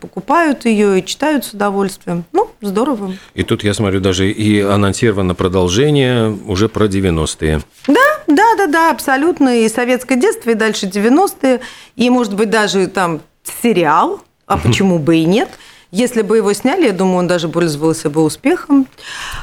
покупают 0.00 0.64
ее 0.64 0.98
и 0.98 1.04
читают 1.04 1.44
с 1.44 1.52
удовольствием. 1.52 2.24
Ну, 2.32 2.50
здорово. 2.60 3.14
И 3.34 3.44
тут 3.44 3.62
я 3.62 3.72
смотрю, 3.72 4.00
даже 4.00 4.30
и 4.30 4.60
анонсировано 4.60 5.36
продолжение 5.36 6.36
уже 6.46 6.68
про 6.68 6.86
90-е. 6.86 7.60
Да, 7.86 7.94
да, 8.26 8.56
да, 8.56 8.66
да, 8.66 8.90
абсолютно. 8.90 9.60
И 9.60 9.68
советское 9.68 10.16
детство, 10.16 10.50
и 10.50 10.54
дальше 10.54 10.86
90-е, 10.86 11.60
и, 11.94 12.10
может 12.10 12.34
быть, 12.34 12.50
даже 12.50 12.88
там 12.88 13.20
сериал, 13.62 14.20
а 14.46 14.58
почему 14.62 14.98
бы 14.98 15.16
и 15.16 15.24
нет– 15.24 15.48
если 15.92 16.22
бы 16.22 16.38
его 16.38 16.54
сняли, 16.54 16.86
я 16.86 16.92
думаю, 16.92 17.18
он 17.18 17.26
даже 17.28 17.50
пользовался 17.50 18.08
бы 18.08 18.22
успехом. 18.22 18.88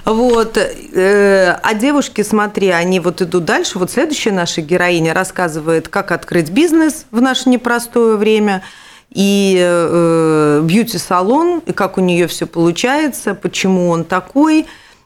Вот. 0.03 0.58
Э, 0.58 1.51
а 1.62 1.74
девушки, 1.75 2.24
смотри, 2.24 2.70
они 2.70 3.00
вот 3.00 3.22
идут 3.22 3.46
дальше. 3.46 3.77
Вот 3.77 3.91
следующая 3.91 4.32
наша 4.32 4.62
героиня 4.62 5.13
рассказывает, 5.13 5.89
как 5.89 6.12
открыть 6.12 6.50
бизнес 6.50 7.06
в 7.12 7.22
наше 7.22 7.50
непростое 7.50 8.18
время 8.18 8.63
и 9.12 9.60
э, 9.62 10.62
бьюти-салон, 10.63 11.62
и 11.68 11.72
как 11.72 12.00
у 12.00 12.01
нее 12.01 12.25
все 12.25 12.48
получается, 12.48 13.36
почему 13.36 13.89
он 13.89 14.03
такой 14.03 14.65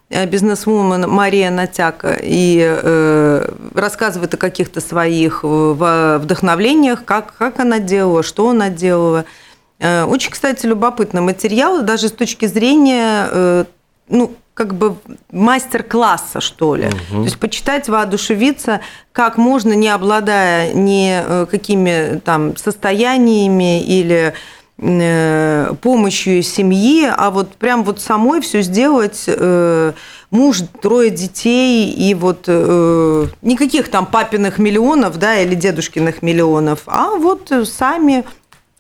э, 0.10 0.26
бизнесвумен 0.26 1.10
Мария 1.10 1.52
Натяка 1.52 2.18
и 2.22 2.60
э, 2.62 3.50
рассказывает 3.76 4.34
о 4.34 4.38
каких-то 4.38 4.80
своих 4.80 5.44
вдохновлениях, 5.44 7.04
как, 7.04 7.34
как 7.38 7.60
она 7.60 7.80
делала, 7.80 8.24
что 8.24 8.50
она 8.50 8.70
делала. 8.70 9.26
Э, 9.80 10.06
очень, 10.06 10.32
кстати, 10.32 10.65
любопытный 10.65 11.22
материал, 11.22 11.82
даже 11.82 12.08
с 12.08 12.12
точки 12.12 12.46
зрения, 12.46 13.27
э, 13.32 13.65
ну, 14.08 14.34
как 14.53 14.75
бы 14.75 14.96
мастер-класса, 15.32 16.39
что 16.39 16.75
ли. 16.75 16.88
Угу. 16.88 17.18
То 17.18 17.24
есть 17.24 17.39
почитать, 17.39 17.89
воодушевиться, 17.89 18.82
как 19.12 19.38
можно, 19.38 19.74
не 19.74 19.89
обладая 19.89 20.74
ни 20.74 21.10
э, 21.12 21.46
какими 21.48 22.20
там 22.20 22.56
состояниями 22.56 23.84
или 23.84 24.34
помощью 24.75 26.42
семьи, 26.42 27.08
а 27.08 27.30
вот 27.30 27.53
прям 27.53 27.84
вот 27.84 28.01
самой 28.01 28.42
все 28.42 28.63
сделать, 28.63 29.30
муж, 30.32 30.58
трое 30.82 31.12
детей, 31.12 31.92
и 31.92 32.15
вот 32.15 32.48
никаких 32.48 33.92
там 33.92 34.08
папиных 34.08 34.58
миллионов, 34.58 35.20
да, 35.20 35.38
или 35.38 35.53
дедушкиных 35.53 36.24
миллионов, 36.24 36.82
а 36.88 37.12
вот 37.12 37.51
сами 37.65 38.25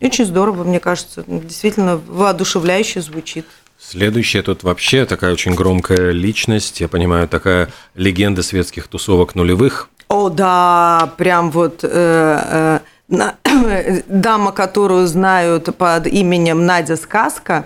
очень 0.07 0.25
здорово, 0.25 0.63
мне 0.63 0.79
кажется, 0.79 1.23
действительно 1.27 1.97
воодушевляюще 1.97 3.01
звучит. 3.01 3.45
Следующая 3.79 4.41
тут 4.41 4.63
вообще 4.63 5.05
такая 5.05 5.33
очень 5.33 5.55
громкая 5.55 6.11
личность, 6.11 6.79
я 6.79 6.87
понимаю, 6.87 7.27
такая 7.27 7.69
легенда 7.95 8.43
светских 8.43 8.87
тусовок 8.87 9.35
нулевых. 9.35 9.89
О, 10.07 10.29
да, 10.29 11.11
прям 11.17 11.51
вот 11.51 11.83
э, 11.83 12.79
э, 13.09 14.03
дама, 14.07 14.51
которую 14.51 15.07
знают 15.07 15.75
под 15.77 16.07
именем 16.07 16.65
Надя 16.65 16.95
Сказка. 16.95 17.65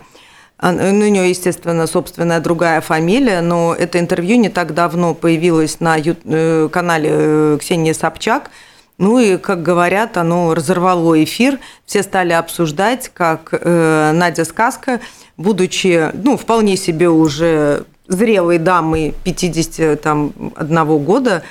Ну, 0.60 0.70
у 0.72 0.91
нее, 0.91 1.29
естественно, 1.29 1.86
собственная 1.86 2.39
другая 2.39 2.82
фамилия, 2.82 3.41
но 3.41 3.75
это 3.75 4.00
интервью 4.00 4.38
не 4.38 4.50
так 4.50 4.74
давно 4.74 5.13
появилось 5.13 5.79
на 5.79 5.98
э, 6.00 6.70
канале 6.72 7.10
э, 7.12 7.58
Ксении 7.60 7.94
Собчак– 7.94 8.50
ну 8.98 9.20
и, 9.20 9.38
как 9.38 9.62
говорят, 9.62 10.18
оно 10.18 10.54
разорвало 10.54 11.24
эфир. 11.24 11.60
Все 11.86 12.01
стали 12.01 12.34
обсуждать, 12.34 13.12
как 13.13 13.50
э, 13.51 14.12
Надя 14.13 14.44
Сказка, 14.44 15.01
будучи 15.38 16.12
ну, 16.13 16.36
вполне 16.36 16.77
себе 16.77 17.10
уже 17.10 17.86
зрелой 18.08 18.58
дамой 18.58 19.13
51 19.24 21.04
года, 21.04 21.44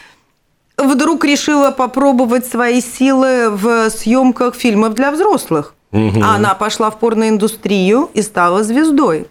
вдруг 0.76 1.25
решила 1.25 1.71
попробовать 1.71 2.47
свои 2.47 2.81
силы 2.81 3.50
в 3.50 3.91
съемках 3.91 4.55
фильмов 4.55 4.95
для 4.95 5.12
взрослых. 5.12 5.75
Угу. 5.93 6.21
Она 6.23 6.55
пошла 6.55 6.91
в 6.91 6.99
порноиндустрию 6.99 8.11
и 8.12 8.23
стала 8.23 8.65
звездой. 8.65 9.29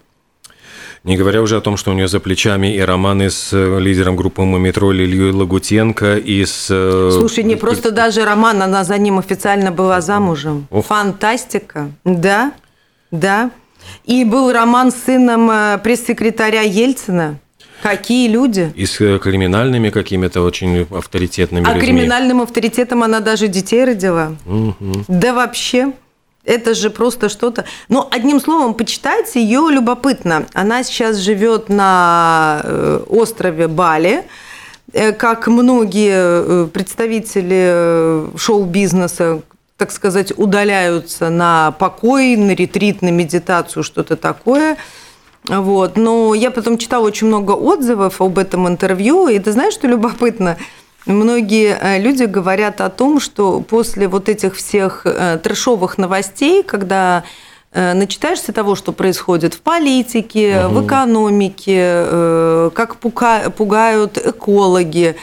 Не 1.05 1.17
говоря 1.17 1.43
уже 1.43 1.57
о 1.57 1.61
том, 1.61 1.77
что 1.77 1.91
у 1.91 1.93
нее 1.93 2.07
за 2.07 2.19
плечами 2.19 2.75
и 2.75 2.79
романы 2.79 3.29
с 3.29 3.53
э, 3.53 3.79
лидером 3.79 4.15
группы 4.15 4.41
«Мумитроль» 4.41 5.03
Ильей 5.03 5.31
Лагутенко 5.31 6.17
и 6.17 6.43
с... 6.43 6.67
Э, 6.71 7.11
Слушай, 7.13 7.43
не 7.43 7.55
просто 7.55 7.91
даже 7.91 8.25
роман, 8.25 8.63
она 8.63 8.83
за 8.83 8.97
ним 8.97 9.19
официально 9.19 9.71
была 9.71 10.01
замужем. 10.01 10.65
Ох. 10.71 10.87
Фантастика. 10.87 11.91
Да, 12.05 12.53
да. 13.11 13.51
И 14.05 14.25
был 14.25 14.51
роман 14.51 14.91
с 14.91 14.95
сыном 14.95 15.51
э, 15.51 15.77
пресс-секретаря 15.83 16.61
Ельцина. 16.61 17.37
Какие 17.83 18.27
люди? 18.27 18.73
И 18.75 18.87
с 18.87 18.97
криминальными 19.19 19.91
какими-то 19.91 20.41
очень 20.41 20.87
авторитетными 20.89 21.67
а 21.67 21.75
людьми. 21.75 21.81
А 21.81 21.85
криминальным 21.85 22.41
авторитетом 22.41 23.03
она 23.03 23.19
даже 23.19 23.47
детей 23.47 23.85
родила. 23.85 24.35
Угу. 24.47 25.05
Да 25.07 25.35
вообще. 25.35 25.93
Это 26.45 26.75
же 26.75 26.89
просто 26.89 27.27
что-то. 27.27 27.65
Но 27.89 28.07
одним 28.11 28.39
словом, 28.39 28.75
почитайте 28.75 29.41
ее 29.41 29.67
любопытно. 29.71 30.45
Она 30.53 30.83
сейчас 30.83 31.17
живет 31.17 31.69
на 31.69 32.61
э, 32.63 32.99
острове 33.09 33.67
Бали 33.67 34.23
э, 34.93 35.11
как 35.11 35.47
многие 35.47 36.13
э, 36.15 36.67
представители 36.67 38.37
шоу-бизнеса, 38.37 39.41
так 39.77 39.91
сказать, 39.91 40.33
удаляются 40.37 41.29
на 41.29 41.71
покой, 41.71 42.35
на 42.35 42.51
ретрит, 42.51 43.01
на 43.01 43.09
медитацию, 43.09 43.83
что-то 43.83 44.15
такое. 44.15 44.77
Вот. 45.47 45.97
Но 45.97 46.35
я 46.35 46.51
потом 46.51 46.77
читала 46.77 47.05
очень 47.05 47.27
много 47.27 47.51
отзывов 47.51 48.21
об 48.21 48.37
этом 48.37 48.67
интервью, 48.67 49.27
и 49.27 49.39
ты 49.39 49.51
знаешь, 49.51 49.73
что 49.73 49.87
любопытно? 49.87 50.57
Многие 51.05 51.77
э, 51.79 51.99
люди 51.99 52.23
говорят 52.23 52.81
о 52.81 52.89
том, 52.89 53.19
что 53.19 53.61
после 53.61 54.07
вот 54.07 54.27
этих 54.27 54.55
всех 54.55 55.01
э, 55.05 55.37
трешовых 55.41 55.99
новостей, 55.99 56.63
когда 56.63 57.23
э, 57.71 57.93
начитаешься 57.93 58.51
того, 58.53 58.75
что 58.75 58.91
происходит 58.91 59.53
в 59.53 59.61
политике, 59.61 60.65
угу. 60.65 60.75
в 60.75 60.87
экономике, 60.87 62.71
как 62.73 62.97
пугают 62.97 64.17
экологи, 64.17 65.15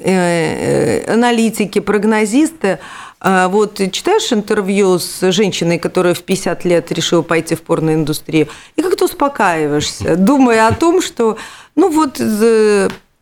аналитики, 0.00 1.78
прогнозисты, 1.78 2.80
вот 3.20 3.80
читаешь 3.92 4.32
интервью 4.32 4.98
с 4.98 5.30
женщиной, 5.30 5.78
которая 5.78 6.14
в 6.14 6.22
50 6.22 6.64
лет 6.64 6.90
решила 6.90 7.22
пойти 7.22 7.54
в 7.54 7.62
порноиндустрию, 7.62 8.48
и 8.74 8.82
как-то 8.82 9.04
успокаиваешься, 9.04 10.16
думая 10.16 10.66
о 10.66 10.74
том, 10.74 11.00
что 11.00 11.38
ну 11.76 11.88
вот 11.88 12.20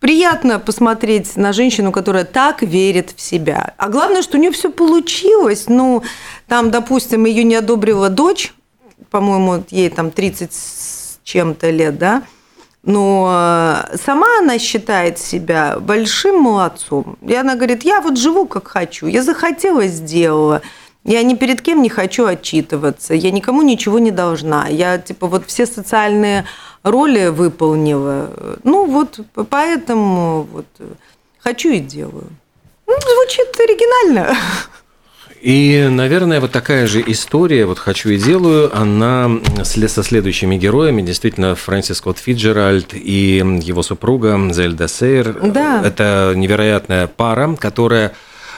приятно 0.04 0.58
посмотреть 0.58 1.34
на 1.34 1.54
женщину, 1.54 1.90
которая 1.90 2.26
так 2.26 2.60
верит 2.60 3.14
в 3.16 3.22
себя. 3.22 3.72
А 3.78 3.88
главное, 3.88 4.20
что 4.20 4.36
у 4.36 4.40
нее 4.40 4.50
все 4.50 4.70
получилось. 4.70 5.64
Ну, 5.68 6.02
там, 6.46 6.70
допустим, 6.70 7.24
ее 7.24 7.42
не 7.42 7.54
одобрила 7.54 8.10
дочь, 8.10 8.52
по-моему, 9.10 9.64
ей 9.70 9.88
там 9.88 10.10
30 10.10 10.52
с 10.52 11.18
чем-то 11.24 11.70
лет, 11.70 11.96
да, 11.96 12.22
Но 12.82 13.30
э, 13.90 13.96
сама 13.96 14.26
она 14.40 14.58
считает 14.58 15.18
себя 15.18 15.78
большим 15.80 16.38
молодцом. 16.38 17.16
И 17.26 17.34
она 17.34 17.54
говорит, 17.54 17.82
я 17.82 18.02
вот 18.02 18.18
живу 18.18 18.44
как 18.44 18.68
хочу, 18.68 19.06
я 19.06 19.22
захотела, 19.22 19.86
сделала. 19.86 20.60
Я 21.04 21.22
ни 21.22 21.34
перед 21.34 21.60
кем 21.60 21.82
не 21.82 21.90
хочу 21.90 22.24
отчитываться, 22.26 23.14
я 23.14 23.30
никому 23.30 23.62
ничего 23.62 23.98
не 23.98 24.10
должна. 24.10 24.68
Я, 24.68 24.98
типа, 24.98 25.26
вот 25.26 25.46
все 25.46 25.66
социальные 25.66 26.46
роли 26.82 27.28
выполнила. 27.28 28.30
Ну, 28.64 28.86
вот 28.86 29.20
поэтому 29.50 30.48
вот 30.50 30.66
хочу 31.38 31.70
и 31.70 31.78
делаю. 31.78 32.28
Ну, 32.86 32.94
звучит 33.00 33.54
оригинально. 33.60 34.34
И, 35.42 35.88
наверное, 35.90 36.40
вот 36.40 36.52
такая 36.52 36.86
же 36.86 37.04
история, 37.06 37.66
вот 37.66 37.78
«Хочу 37.78 38.08
и 38.08 38.16
делаю», 38.16 38.74
она 38.74 39.30
со 39.62 40.02
следующими 40.02 40.56
героями, 40.56 41.02
действительно, 41.02 41.54
Фрэнсис 41.54 41.98
Скотт 41.98 42.16
Фиджеральд 42.16 42.94
и 42.94 43.42
его 43.62 43.82
супруга 43.82 44.40
Зельда 44.52 44.88
Сейр. 44.88 45.38
Да. 45.42 45.82
Это 45.84 46.32
невероятная 46.34 47.08
пара, 47.08 47.54
которая 47.56 48.14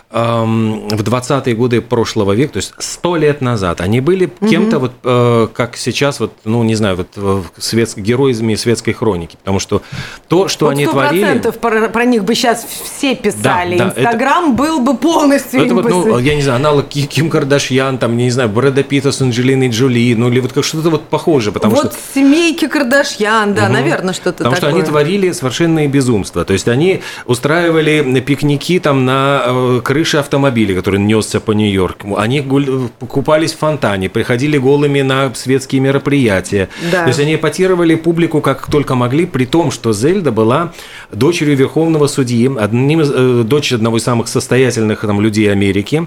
в 0.09 1.03
20-е 1.03 1.55
годы 1.55 1.81
прошлого 1.81 2.33
века, 2.33 2.55
то 2.55 2.57
есть 2.59 2.73
100 2.79 3.17
лет 3.17 3.41
назад, 3.41 3.81
они 3.81 4.01
были 4.01 4.31
кем-то, 4.49 4.79
вот, 4.79 4.93
э, 5.03 5.49
как 5.53 5.77
сейчас, 5.77 6.21
вот, 6.21 6.33
ну, 6.45 6.63
не 6.63 6.77
знаю, 6.77 6.97
вот, 6.97 7.09
э, 7.17 7.43
свет, 7.59 7.93
героями 7.97 8.55
светской 8.55 8.93
хроники, 8.93 9.37
потому 9.37 9.59
что 9.59 9.83
то, 10.29 10.47
что 10.49 10.67
вот 10.67 10.71
они 10.73 10.87
творили... 10.87 11.43
Про, 11.61 11.89
про 11.89 12.05
них 12.05 12.25
бы 12.25 12.35
сейчас 12.37 12.65
все 12.65 13.15
писали, 13.17 13.77
Да, 13.79 13.85
да, 13.97 14.01
Инстаграм 14.03 14.45
это- 14.45 14.53
был 14.55 14.79
бы 14.81 14.97
полностью 14.97 15.65
Это 15.65 15.75
вот, 15.75 15.89
ну, 15.89 16.19
я 16.19 16.35
не 16.37 16.43
знаю, 16.43 16.57
аналог 16.57 16.89
Ки- 16.89 17.07
Ким 17.07 17.29
Кардашьян, 17.29 17.99
там, 17.99 18.17
не 18.17 18.31
знаю, 18.31 18.49
Брэда 18.49 18.85
Питта 18.85 19.11
с 19.11 19.21
Анджелиной 19.21 19.69
Джоли, 19.71 20.15
ну, 20.15 20.29
или 20.29 20.39
вот 20.41 20.53
как 20.53 20.65
что-то 20.65 20.91
вот 20.91 21.09
похожее, 21.09 21.53
потому 21.53 21.75
вот 21.75 21.93
что... 21.93 22.03
семейки 22.15 22.69
Кардашьян, 22.69 23.55
да, 23.55 23.65
Мгм. 23.65 23.73
наверное, 23.73 24.15
что-то 24.15 24.39
Потому 24.45 24.55
такое. 24.55 24.71
что 24.71 24.77
они 24.79 24.83
творили 24.87 25.33
совершенные 25.33 25.89
безумства. 25.89 26.45
То 26.45 26.53
есть 26.53 26.69
они 26.69 27.03
устраивали 27.27 28.21
пикники 28.21 28.79
там 28.79 29.05
на 29.05 29.81
э, 29.97 29.99
крыше 29.99 30.19
автомобиля, 30.19 30.75
который 30.75 31.01
несся 31.01 31.41
по 31.41 31.53
Нью-Йорку. 31.53 32.17
Они 32.19 32.41
гуль- 32.41 32.89
купались 33.09 33.53
в 33.53 33.59
фонтане, 33.59 34.09
приходили 34.09 34.59
голыми 34.59 35.01
на 35.03 35.35
светские 35.35 35.81
мероприятия. 35.81 36.69
Да. 36.93 37.03
То 37.03 37.09
есть 37.09 37.21
они 37.21 37.35
эпатировали 37.35 37.95
публику 37.95 38.41
как 38.41 38.71
только 38.71 38.95
могли, 38.95 39.27
при 39.27 39.47
том, 39.47 39.71
что 39.71 39.93
Зельда 39.93 40.33
была 40.33 40.73
дочерью 41.13 41.57
верховного 41.57 42.07
судьи, 42.09 42.51
одним 42.59 43.01
из, 43.01 43.11
э, 43.11 43.43
дочь 43.45 43.73
одного 43.73 43.97
из 43.97 44.03
самых 44.03 44.29
состоятельных 44.29 45.01
там, 45.01 45.21
людей 45.21 45.51
Америки. 45.51 46.07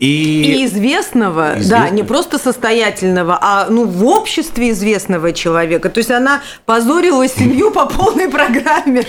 И 0.00 0.64
известного, 0.66 1.52
да, 1.54 1.60
Известного. 1.60 1.94
не 1.94 2.02
просто 2.02 2.38
состоятельного, 2.38 3.38
а 3.40 3.66
ну 3.70 3.86
в 3.86 4.04
обществе 4.04 4.70
известного 4.70 5.32
человека. 5.32 5.88
То 5.88 5.98
есть 5.98 6.10
она 6.10 6.42
позорила 6.66 7.26
семью 7.28 7.70
по 7.70 7.86
полной 7.86 8.28
программе. 8.28 9.04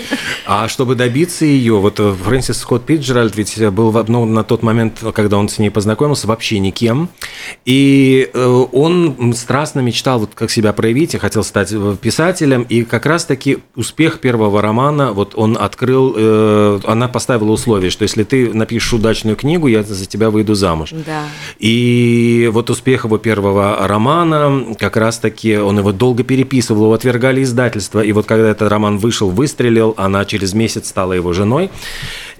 А 0.46 0.68
чтобы 0.68 0.94
добиться 0.94 1.44
ее, 1.44 1.74
вот 1.80 2.00
э, 2.00 2.14
Фрэнсис 2.24 2.58
Скотт 2.58 2.84
Пиджеральд 2.84 3.36
ведь 3.36 3.58
был 3.70 3.90
в- 3.90 4.10
ну, 4.26 4.32
на 4.32 4.44
тот 4.44 4.62
момент, 4.62 5.02
когда 5.14 5.38
он 5.38 5.48
с 5.48 5.58
ней 5.58 5.70
познакомился, 5.70 6.26
вообще 6.26 6.58
никем. 6.58 7.08
И 7.64 8.30
э, 8.32 8.64
он 8.72 9.34
страстно 9.34 9.80
мечтал 9.80 10.20
вот 10.20 10.30
как 10.34 10.50
себя 10.50 10.72
проявить, 10.72 11.14
и 11.14 11.18
хотел 11.18 11.42
стать 11.44 11.72
э, 11.72 11.96
писателем. 12.00 12.62
И 12.68 12.84
как 12.84 13.06
раз-таки 13.06 13.58
успех 13.76 14.20
первого 14.20 14.60
романа, 14.60 15.12
вот 15.12 15.32
он 15.36 15.56
открыл, 15.58 16.14
э, 16.16 16.80
она 16.84 17.08
поставила 17.08 17.52
условие, 17.52 17.90
что 17.90 18.02
если 18.02 18.24
ты 18.24 18.52
напишешь 18.52 18.92
удачную 18.92 19.36
книгу, 19.36 19.66
я 19.68 19.82
за 19.82 20.06
тебя 20.06 20.30
выйду 20.30 20.54
замуж. 20.54 20.90
Да. 20.92 21.24
И 21.58 22.50
вот 22.52 22.70
успех 22.70 23.04
его 23.04 23.18
первого 23.18 23.86
романа, 23.86 24.74
как 24.78 24.96
раз-таки 24.96 25.56
он 25.56 25.78
его 25.78 25.92
долго 25.92 26.24
переписывал, 26.24 26.84
его 26.84 26.94
отвергали 26.94 27.42
издательства. 27.42 28.00
И 28.00 28.12
вот 28.12 28.26
когда 28.26 28.50
этот 28.50 28.70
роман 28.70 28.98
вышел, 28.98 29.30
выстрелил, 29.30 29.94
она 29.96 30.24
через 30.24 30.52
месяц 30.52 30.88
стала 30.88 31.12
его 31.14 31.32
женой. 31.32 31.70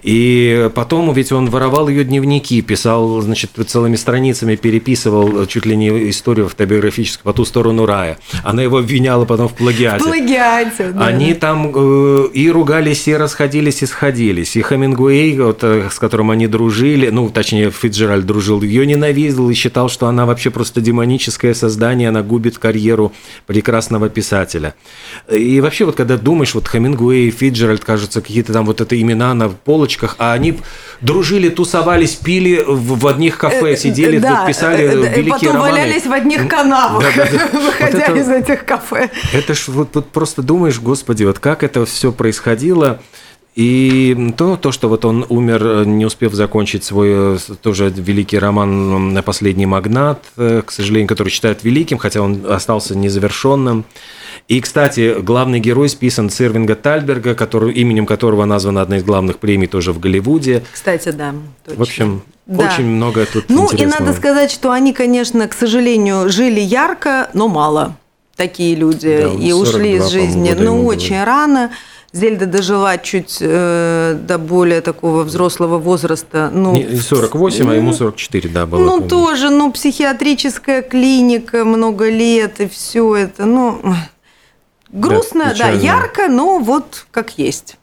И 0.03 0.69
потом 0.73 1.13
ведь 1.13 1.31
он 1.31 1.49
воровал 1.49 1.87
ее 1.87 2.03
дневники, 2.03 2.61
писал, 2.61 3.21
значит, 3.21 3.51
целыми 3.67 3.95
страницами 3.95 4.55
переписывал 4.55 5.45
чуть 5.45 5.65
ли 5.65 5.75
не 5.75 6.09
историю 6.09 6.47
автобиографическую 6.47 7.23
по 7.23 7.33
ту 7.33 7.45
сторону 7.45 7.85
рая. 7.85 8.17
Она 8.43 8.63
его 8.63 8.77
обвиняла 8.77 9.25
потом 9.25 9.47
в 9.47 9.53
плагиате. 9.53 10.03
Плагиате. 10.03 10.91
да. 10.91 11.05
Они 11.05 11.33
там 11.33 11.71
э, 11.73 12.27
и 12.33 12.49
ругались, 12.49 13.07
и 13.07 13.15
расходились, 13.15 13.83
и 13.83 13.85
сходились. 13.85 14.55
И 14.55 14.61
Хемингуэй, 14.61 15.37
вот, 15.39 15.63
э, 15.63 15.89
с 15.91 15.99
которым 15.99 16.31
они 16.31 16.47
дружили, 16.47 17.09
ну, 17.09 17.29
точнее, 17.29 17.71
Фитджеральд 17.71 18.25
дружил, 18.25 18.61
ее 18.61 18.85
ненавидел 18.85 19.49
и 19.49 19.53
считал, 19.53 19.89
что 19.89 20.07
она 20.07 20.25
вообще 20.25 20.49
просто 20.49 20.81
демоническое 20.81 21.53
создание, 21.53 22.09
она 22.09 22.23
губит 22.23 22.57
карьеру 22.57 23.13
прекрасного 23.45 24.09
писателя. 24.09 24.73
И 25.31 25.61
вообще, 25.61 25.85
вот 25.85 25.95
когда 25.95 26.17
думаешь, 26.17 26.55
вот 26.55 26.67
Хемингуэй, 26.67 27.29
Фитджеральд, 27.29 27.83
кажется, 27.83 28.21
какие-то 28.21 28.53
там 28.53 28.65
вот 28.65 28.81
это 28.81 28.99
имена 28.99 29.33
на 29.33 29.49
полочках, 29.91 30.15
а 30.19 30.33
они 30.33 30.59
дружили, 31.01 31.49
тусовались, 31.49 32.15
пили 32.15 32.63
в, 32.65 33.07
одних 33.07 33.37
кафе, 33.37 33.75
сидели, 33.75 34.19
да, 34.19 34.37
тут 34.37 34.47
писали 34.47 34.83
э, 34.83 34.91
э, 34.91 35.15
великие 35.17 35.31
потом 35.31 35.53
романы. 35.55 35.71
валялись 35.71 36.05
в 36.05 36.11
одних 36.11 36.47
канавах, 36.47 37.03
Да-да-да. 37.03 37.49
Вот 37.53 37.63
выходя 37.63 37.99
это- 37.99 38.17
из 38.17 38.29
этих 38.29 38.65
кафе. 38.65 39.09
Это 39.33 39.53
ж 39.53 39.67
вот, 39.67 39.89
вот 39.93 40.09
просто 40.09 40.41
думаешь, 40.41 40.79
господи, 40.79 41.23
вот 41.23 41.39
как 41.39 41.63
это 41.63 41.85
все 41.85 42.11
происходило. 42.11 42.99
И 43.53 44.31
то, 44.37 44.55
то, 44.55 44.71
что 44.71 44.87
вот 44.87 45.03
он 45.03 45.25
умер, 45.27 45.61
э, 45.65 45.83
не 45.85 46.05
успев 46.05 46.33
закончить 46.33 46.85
свой 46.85 47.35
э, 47.35 47.37
тоже 47.61 47.89
великий 47.93 48.39
роман 48.39 49.13
«На 49.13 49.21
последний 49.21 49.65
магнат», 49.65 50.23
э, 50.37 50.61
к 50.65 50.71
сожалению, 50.71 51.09
который 51.09 51.29
считают 51.29 51.65
великим, 51.65 51.97
хотя 51.97 52.21
он 52.21 52.45
остался 52.47 52.97
незавершенным. 52.97 53.83
И, 54.51 54.59
кстати, 54.59 55.15
главный 55.21 55.61
герой 55.61 55.87
списан 55.87 56.29
с 56.29 56.41
Ирвинга 56.41 56.75
Тальберга, 56.75 57.35
который, 57.35 57.71
именем 57.71 58.05
которого 58.05 58.43
названа 58.43 58.81
одна 58.81 58.97
из 58.97 59.03
главных 59.05 59.37
премий 59.37 59.67
тоже 59.67 59.93
в 59.93 59.99
Голливуде. 60.01 60.61
Кстати, 60.73 61.07
да. 61.11 61.33
точно. 61.65 61.79
В 61.79 61.81
общем, 61.81 62.21
Да. 62.47 62.65
очень 62.67 62.85
много 62.85 63.25
тут 63.25 63.45
Ну 63.47 63.61
и 63.61 63.71
интересного. 63.73 64.01
надо 64.07 64.17
сказать, 64.17 64.51
что 64.51 64.71
они, 64.71 64.91
конечно, 64.91 65.47
к 65.47 65.53
сожалению, 65.53 66.29
жили 66.29 66.59
ярко, 66.59 67.29
но 67.33 67.47
мало. 67.47 67.95
Такие 68.35 68.75
люди 68.75 69.19
Да, 69.23 69.29
и 69.41 69.51
42, 69.51 69.61
ушли 69.61 69.91
из 69.95 70.07
жизни, 70.09 70.49
года 70.49 70.63
ну 70.63 70.71
ему 70.73 70.83
было. 70.83 70.91
очень 70.91 71.23
рано. 71.23 71.71
Зельда 72.11 72.45
дожила 72.45 72.97
чуть 72.97 73.37
э, 73.39 74.17
до 74.27 74.37
более 74.37 74.81
такого 74.81 75.23
взрослого 75.23 75.77
возраста. 75.77 76.51
Ну, 76.53 76.73
Не 76.75 76.97
48, 76.97 77.69
а 77.71 77.73
ему 77.75 77.93
44, 77.93 78.49
да, 78.49 78.65
было. 78.65 78.79
ну 78.83 78.91
помню. 78.97 79.07
тоже, 79.07 79.49
ну 79.49 79.71
психиатрическая 79.71 80.81
клиника, 80.81 81.63
много 81.63 82.09
лет 82.09 82.59
и 82.59 82.67
все 82.67 83.15
это, 83.15 83.45
ну 83.45 83.79
грустно, 84.91 85.45
да, 85.45 85.51
печально. 85.53 85.81
ярко, 85.81 86.27
но 86.27 86.59
вот 86.59 87.05
как 87.11 87.37
есть. 87.37 87.77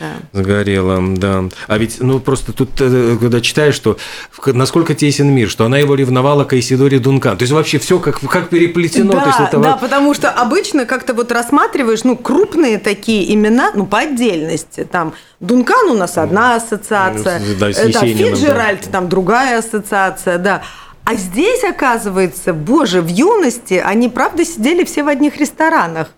Да. 0.00 0.40
Сгорела, 0.40 0.98
да. 1.16 1.44
А 1.66 1.76
ведь, 1.76 2.00
ну, 2.00 2.18
просто 2.18 2.52
тут, 2.52 2.70
э, 2.80 3.16
когда 3.20 3.40
читаешь, 3.42 3.74
что 3.74 3.98
насколько 4.46 4.94
тесен 4.94 5.28
мир, 5.28 5.50
что 5.50 5.66
она 5.66 5.76
его 5.78 5.94
ревновала 5.94 6.44
к 6.44 6.54
Айсидоре 6.54 6.98
Дункан. 6.98 7.36
То 7.36 7.42
есть 7.42 7.52
вообще 7.52 7.78
все 7.78 7.98
как, 7.98 8.20
как 8.20 8.48
переплетено. 8.48 9.12
Да, 9.12 9.20
то 9.20 9.26
есть 9.26 9.40
это 9.40 9.58
да, 9.58 9.72
вот- 9.72 9.80
потому 9.80 10.14
что 10.14 10.30
обычно 10.30 10.86
как-то 10.86 11.12
вот 11.12 11.30
рассматриваешь, 11.30 12.04
ну, 12.04 12.16
крупные 12.16 12.78
такие 12.78 13.34
имена, 13.34 13.72
ну, 13.74 13.84
по 13.84 13.98
отдельности. 13.98 14.88
Там 14.90 15.12
Дункан 15.40 15.90
у 15.90 15.94
нас 15.94 16.16
одна 16.16 16.56
ассоциация, 16.56 17.42
да, 17.58 17.68
э, 17.68 17.74
там 17.74 18.06
Есениным, 18.06 18.34
Фиджеральд, 18.34 18.84
да. 18.86 18.90
там 18.92 19.08
другая 19.10 19.58
ассоциация, 19.58 20.38
да. 20.38 20.62
А 21.04 21.14
здесь, 21.14 21.64
оказывается, 21.64 22.54
боже, 22.54 23.02
в 23.02 23.08
юности 23.08 23.74
они, 23.74 24.08
правда, 24.08 24.44
сидели 24.44 24.84
все 24.84 25.02
в 25.02 25.08
одних 25.08 25.36
ресторанах. 25.36 26.12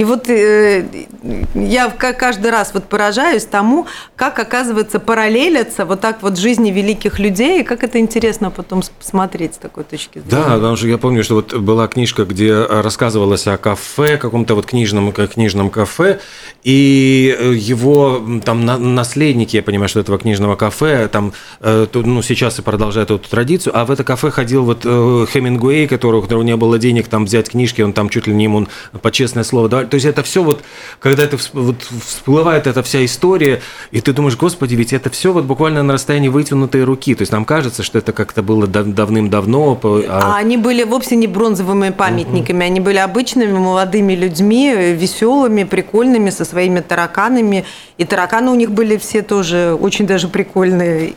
И 0.00 0.04
вот 0.04 0.30
э, 0.30 0.82
я 1.54 1.90
ка- 1.90 2.14
каждый 2.14 2.50
раз 2.50 2.70
вот 2.72 2.84
поражаюсь 2.84 3.44
тому, 3.44 3.86
как, 4.16 4.38
оказывается, 4.38 4.98
параллелятся 4.98 5.84
вот 5.84 6.00
так 6.00 6.22
вот 6.22 6.38
жизни 6.38 6.70
великих 6.70 7.18
людей, 7.18 7.60
и 7.60 7.64
как 7.64 7.84
это 7.84 7.98
интересно 7.98 8.50
потом 8.50 8.82
смотреть 9.00 9.56
с 9.56 9.58
такой 9.58 9.84
точки 9.84 10.20
зрения. 10.20 10.30
Да, 10.30 10.54
потому 10.54 10.76
что 10.76 10.86
я 10.86 10.96
помню, 10.96 11.22
что 11.22 11.34
вот 11.34 11.52
была 11.52 11.86
книжка, 11.86 12.24
где 12.24 12.64
рассказывалось 12.64 13.46
о 13.46 13.58
кафе, 13.58 14.16
каком-то 14.16 14.54
вот 14.54 14.64
книжном, 14.64 15.12
как 15.12 15.34
книжном 15.34 15.68
кафе, 15.68 16.18
и 16.64 17.36
э, 17.38 17.52
его 17.52 18.22
там 18.42 18.64
на- 18.64 18.78
наследники, 18.78 19.56
я 19.56 19.62
понимаю, 19.62 19.90
что 19.90 20.00
этого 20.00 20.16
книжного 20.18 20.56
кафе, 20.56 21.08
там, 21.08 21.34
э, 21.60 21.86
ну, 21.92 22.22
сейчас 22.22 22.58
и 22.58 22.62
продолжают 22.62 23.10
эту 23.10 23.28
традицию, 23.28 23.78
а 23.78 23.84
в 23.84 23.90
это 23.90 24.02
кафе 24.02 24.30
ходил 24.30 24.64
вот 24.64 24.80
э, 24.86 25.26
Хемингуэй, 25.30 25.86
который, 25.88 26.20
у 26.20 26.22
которого 26.22 26.42
не 26.42 26.56
было 26.56 26.78
денег 26.78 27.08
там 27.08 27.26
взять 27.26 27.50
книжки, 27.50 27.82
он 27.82 27.92
там 27.92 28.08
чуть 28.08 28.26
ли 28.26 28.32
не 28.32 28.44
ему 28.44 28.66
по 29.02 29.10
честное 29.10 29.44
слово 29.44 29.68
давал. 29.68 29.89
То 29.90 29.96
есть 29.96 30.06
это 30.06 30.22
все 30.22 30.42
вот, 30.42 30.62
когда 31.00 31.24
это 31.24 31.36
вот 31.52 31.82
всплывает 32.06 32.66
эта 32.66 32.82
вся 32.82 33.04
история, 33.04 33.60
и 33.90 34.00
ты 34.00 34.12
думаешь, 34.12 34.36
господи, 34.36 34.74
ведь 34.74 34.92
это 34.92 35.10
все 35.10 35.32
вот 35.32 35.44
буквально 35.44 35.82
на 35.82 35.92
расстоянии 35.94 36.28
вытянутой 36.28 36.84
руки. 36.84 37.14
То 37.14 37.22
есть 37.22 37.32
нам 37.32 37.44
кажется, 37.44 37.82
что 37.82 37.98
это 37.98 38.12
как-то 38.12 38.42
было 38.42 38.66
дав- 38.66 38.86
давным-давно. 38.86 39.74
по- 39.74 40.02
А 40.08 40.36
они 40.36 40.56
были 40.56 40.84
вовсе 40.84 41.16
не 41.16 41.26
бронзовыми 41.26 41.90
памятниками, 41.90 42.64
они 42.64 42.80
были 42.80 42.98
обычными 42.98 43.52
молодыми 43.58 44.14
людьми, 44.14 44.72
веселыми, 44.94 45.64
прикольными, 45.64 46.30
со 46.30 46.44
своими 46.44 46.80
тараканами. 46.80 47.64
И 47.98 48.04
тараканы 48.04 48.50
у 48.50 48.54
них 48.54 48.70
были 48.70 48.96
все 48.96 49.22
тоже 49.22 49.76
очень 49.80 50.06
даже 50.06 50.28
прикольные. 50.28 51.14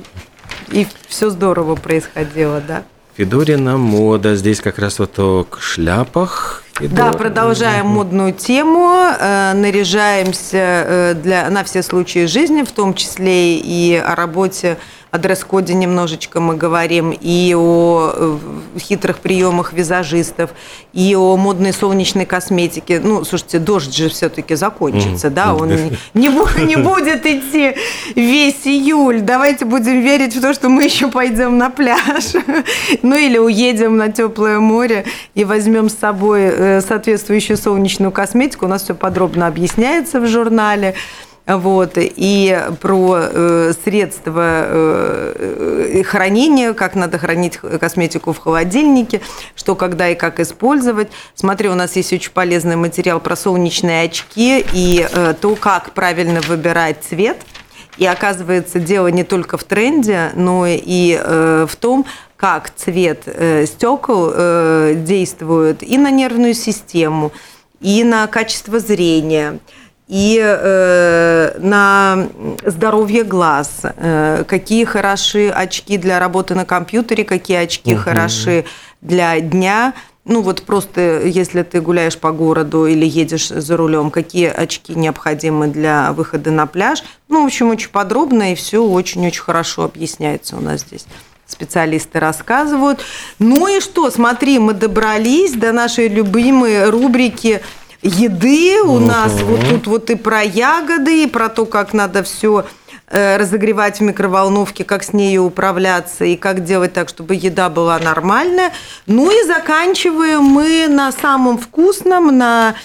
И 0.71 0.87
все 1.07 1.29
здорово 1.29 1.75
происходило, 1.75 2.61
да. 2.67 2.83
Федорина 3.15 3.77
мода. 3.77 4.35
Здесь 4.35 4.59
как 4.59 4.79
раз 4.79 4.99
вот 4.99 5.19
о 5.19 5.45
шляпах. 5.59 6.63
Да, 6.79 7.13
продолжаем 7.13 7.85
модную 7.85 8.33
тему, 8.33 8.91
э, 8.91 9.53
наряжаемся 9.53 10.57
э, 10.57 11.13
для, 11.13 11.47
на 11.51 11.63
все 11.63 11.83
случаи 11.83 12.25
жизни, 12.25 12.63
в 12.63 12.71
том 12.71 12.95
числе 12.95 13.57
и 13.57 13.95
о 13.95 14.15
работе 14.15 14.79
о 15.13 15.19
дресс-коде 15.19 15.75
немножечко 15.75 16.39
мы 16.39 16.55
говорим, 16.55 17.11
и 17.11 17.53
о 17.55 18.11
э, 18.15 18.37
хитрых 18.79 19.19
приемах 19.19 19.71
визажистов, 19.71 20.49
и 20.91 21.15
о 21.15 21.37
модной 21.37 21.71
солнечной 21.71 22.25
косметике. 22.25 22.99
Ну, 22.99 23.23
слушайте, 23.23 23.59
дождь 23.59 23.95
же 23.95 24.09
все-таки 24.09 24.55
закончится, 24.55 25.27
mm-hmm. 25.27 25.29
да, 25.29 25.53
он 25.53 25.69
не, 26.15 26.29
не 26.65 26.75
будет 26.77 27.27
идти 27.27 27.75
весь 28.15 28.65
июль. 28.65 29.21
Давайте 29.21 29.65
будем 29.65 30.01
верить 30.01 30.35
в 30.35 30.41
то, 30.41 30.51
что 30.51 30.67
мы 30.67 30.85
еще 30.85 31.11
пойдем 31.11 31.59
на 31.59 31.69
пляж, 31.69 32.33
ну 33.03 33.15
или 33.15 33.37
уедем 33.37 33.97
на 33.97 34.11
теплое 34.11 34.59
море 34.59 35.05
и 35.35 35.45
возьмем 35.45 35.89
с 35.89 35.95
собой 35.95 36.41
э, 36.41 36.81
соответствующую 36.81 37.57
солнечную 37.57 38.11
косметику. 38.11 38.65
У 38.65 38.67
нас 38.67 38.81
все 38.81 38.95
подробно 38.95 39.45
объясняется 39.45 40.19
в 40.19 40.25
журнале. 40.25 40.95
Вот, 41.45 41.93
и 41.97 42.57
про 42.79 43.17
э, 43.19 43.73
средства 43.83 44.63
э, 44.65 45.33
э, 45.99 46.03
хранения, 46.03 46.71
как 46.71 46.95
надо 46.95 47.17
хранить 47.17 47.57
косметику 47.57 48.31
в 48.31 48.37
холодильнике, 48.37 49.19
что 49.53 49.75
когда 49.75 50.07
и 50.07 50.15
как 50.15 50.39
использовать. 50.39 51.09
Смотри, 51.35 51.67
у 51.67 51.75
нас 51.75 51.97
есть 51.97 52.13
очень 52.13 52.31
полезный 52.31 52.77
материал 52.77 53.19
про 53.19 53.35
солнечные 53.35 54.03
очки 54.03 54.65
и 54.71 55.05
э, 55.11 55.33
то, 55.39 55.55
как 55.55 55.91
правильно 55.91 56.39
выбирать 56.39 57.03
цвет. 57.03 57.37
И 57.97 58.05
оказывается, 58.05 58.79
дело 58.79 59.07
не 59.07 59.25
только 59.25 59.57
в 59.57 59.65
тренде, 59.65 60.31
но 60.35 60.65
и 60.65 61.19
э, 61.21 61.67
в 61.69 61.75
том, 61.75 62.05
как 62.37 62.71
цвет 62.73 63.23
э, 63.25 63.65
стекол 63.65 64.31
э, 64.33 64.93
действует 64.95 65.83
и 65.83 65.97
на 65.97 66.09
нервную 66.09 66.53
систему, 66.53 67.33
и 67.81 68.05
на 68.05 68.27
качество 68.27 68.79
зрения– 68.79 69.59
и 70.07 70.39
э, 70.41 71.57
на 71.59 72.27
здоровье 72.65 73.23
глаз, 73.23 73.81
э, 73.83 74.43
какие 74.47 74.85
хороши 74.85 75.49
очки 75.49 75.97
для 75.97 76.19
работы 76.19 76.55
на 76.55 76.65
компьютере, 76.65 77.23
какие 77.23 77.57
очки 77.57 77.93
угу. 77.93 78.01
хороши 78.01 78.65
для 79.01 79.39
дня. 79.39 79.93
Ну 80.25 80.41
вот 80.41 80.63
просто 80.63 81.21
если 81.21 81.63
ты 81.63 81.81
гуляешь 81.81 82.17
по 82.17 82.31
городу 82.31 82.85
или 82.85 83.05
едешь 83.05 83.49
за 83.49 83.75
рулем, 83.75 84.09
какие 84.11 84.47
очки 84.47 84.93
необходимы 84.95 85.67
для 85.67 86.13
выхода 86.13 86.51
на 86.51 86.65
пляж. 86.65 87.03
Ну, 87.27 87.43
в 87.43 87.45
общем, 87.45 87.69
очень 87.69 87.89
подробно 87.89 88.51
и 88.51 88.55
все 88.55 88.83
очень-очень 88.83 89.41
хорошо 89.41 89.83
объясняется 89.83 90.55
у 90.55 90.61
нас 90.61 90.81
здесь 90.81 91.05
специалисты 91.45 92.19
рассказывают. 92.19 93.01
Ну 93.37 93.67
и 93.67 93.79
что, 93.79 94.09
смотри, 94.09 94.59
мы 94.59 94.73
добрались 94.73 95.53
до 95.53 95.71
нашей 95.71 96.07
любимой 96.07 96.89
рубрики 96.89 97.61
еды 98.03 98.81
у 98.81 98.99
нас 98.99 99.41
вот 99.41 99.61
тут 99.69 99.87
вот 99.87 100.09
и 100.09 100.15
про 100.15 100.43
ягоды, 100.43 101.23
и 101.23 101.27
про 101.27 101.49
то, 101.49 101.65
как 101.65 101.93
надо 101.93 102.23
все 102.23 102.65
э, 103.07 103.37
разогревать 103.37 103.99
в 103.99 104.03
микроволновке, 104.03 104.83
как 104.83 105.03
с 105.03 105.13
ней 105.13 105.37
управляться 105.39 106.25
и 106.25 106.35
как 106.35 106.63
делать 106.63 106.93
так, 106.93 107.09
чтобы 107.09 107.35
еда 107.35 107.69
была 107.69 107.97
нормальная. 107.99 108.71
Ну 109.07 109.31
и 109.31 109.45
заканчиваем 109.47 110.43
мы 110.43 110.87
на 110.87 111.11
самом 111.11 111.57
вкусном, 111.57 112.37
на 112.37 112.75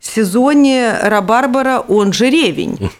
сезоне 0.00 0.98
рабарбара, 1.02 1.80
он 1.80 2.12
же 2.12 2.30
ревень. 2.30 2.90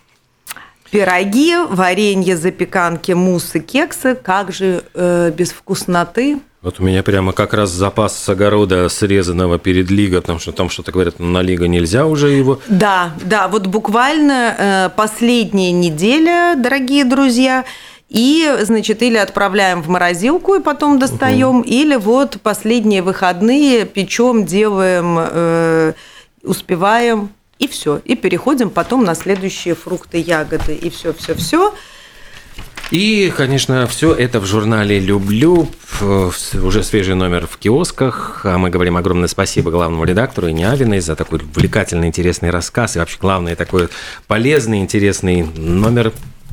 Пироги, 0.91 1.55
варенье, 1.69 2.37
запеканки, 2.37 3.13
муссы, 3.13 3.61
кексы. 3.61 4.15
Как 4.15 4.53
же 4.53 4.83
э, 4.95 5.31
без 5.37 5.53
вкусноты? 5.53 6.41
Вот 6.69 6.81
у 6.81 6.83
меня 6.83 7.03
прямо 7.03 7.33
как 7.33 7.55
раз 7.55 7.71
запас 7.71 8.15
с 8.15 8.29
огорода 8.29 8.91
срезанного 8.91 9.59
перед 9.59 9.91
лигой, 9.91 10.21
потому 10.21 10.39
что 10.39 10.53
там 10.53 10.69
что-то 10.69 10.93
говорят, 10.93 11.19
на 11.19 11.41
лига 11.41 11.67
нельзя 11.67 12.05
уже 12.05 12.29
его. 12.29 12.61
Да, 12.69 13.15
да, 13.25 13.49
вот 13.49 13.67
буквально 13.67 14.55
э, 14.59 14.91
последняя 14.95 15.73
неделя, 15.73 16.57
дорогие 16.59 17.07
друзья, 17.07 17.65
и, 18.11 18.55
значит, 18.61 19.03
или 19.03 19.17
отправляем 19.17 19.81
в 19.81 19.89
морозилку 19.89 20.57
и 20.57 20.61
потом 20.61 20.99
достаем, 20.99 21.61
угу. 21.61 21.63
или 21.63 21.97
вот 21.97 22.37
последние 22.43 23.01
выходные 23.01 23.87
печем, 23.87 24.45
делаем, 24.45 25.17
э, 25.19 25.95
успеваем, 26.43 27.31
и 27.59 27.67
все. 27.67 28.03
И 28.05 28.15
переходим 28.15 28.69
потом 28.69 29.05
на 29.05 29.15
следующие 29.15 29.75
фрукты, 29.75 30.19
ягоды, 30.19 30.75
и 30.75 30.91
все, 30.91 31.15
все, 31.15 31.35
все. 31.35 31.73
И, 32.91 33.31
конечно, 33.37 33.87
все 33.87 34.15
это 34.15 34.41
в 34.41 34.47
журнале 34.47 34.99
«Люблю». 34.99 35.69
Уже 36.01 36.83
свежий 36.83 37.15
номер 37.15 37.47
в 37.47 37.59
киосках. 37.59 38.43
А 38.45 38.57
мы 38.57 38.71
говорим 38.71 38.97
огромное 38.97 39.29
спасибо 39.29 39.71
главному 39.71 40.05
редактору 40.05 40.49
Инявиной 40.49 41.01
за 41.01 41.15
такой 41.15 41.41
увлекательный, 41.41 42.09
интересный 42.09 42.51
рассказ. 42.51 42.97
И 42.97 42.99
вообще, 42.99 43.19
главное, 43.21 43.57
такой 43.57 43.89
полезный, 44.27 44.79
интересный 44.81 45.43
номер 45.43 46.13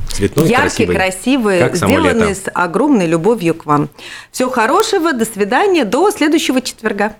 Цветной, 0.09 0.47
Яркий, 0.49 0.85
красивый, 0.85 0.95
красивый 0.95 1.59
как 1.59 1.75
сделанный 1.75 2.35
с 2.35 2.43
огромной 2.53 3.07
любовью 3.07 3.55
к 3.55 3.65
вам. 3.65 3.89
Всего 4.31 4.49
хорошего, 4.49 5.13
до 5.13 5.25
свидания, 5.25 5.83
до 5.83 6.11
следующего 6.11 6.61
четверга. 6.61 7.15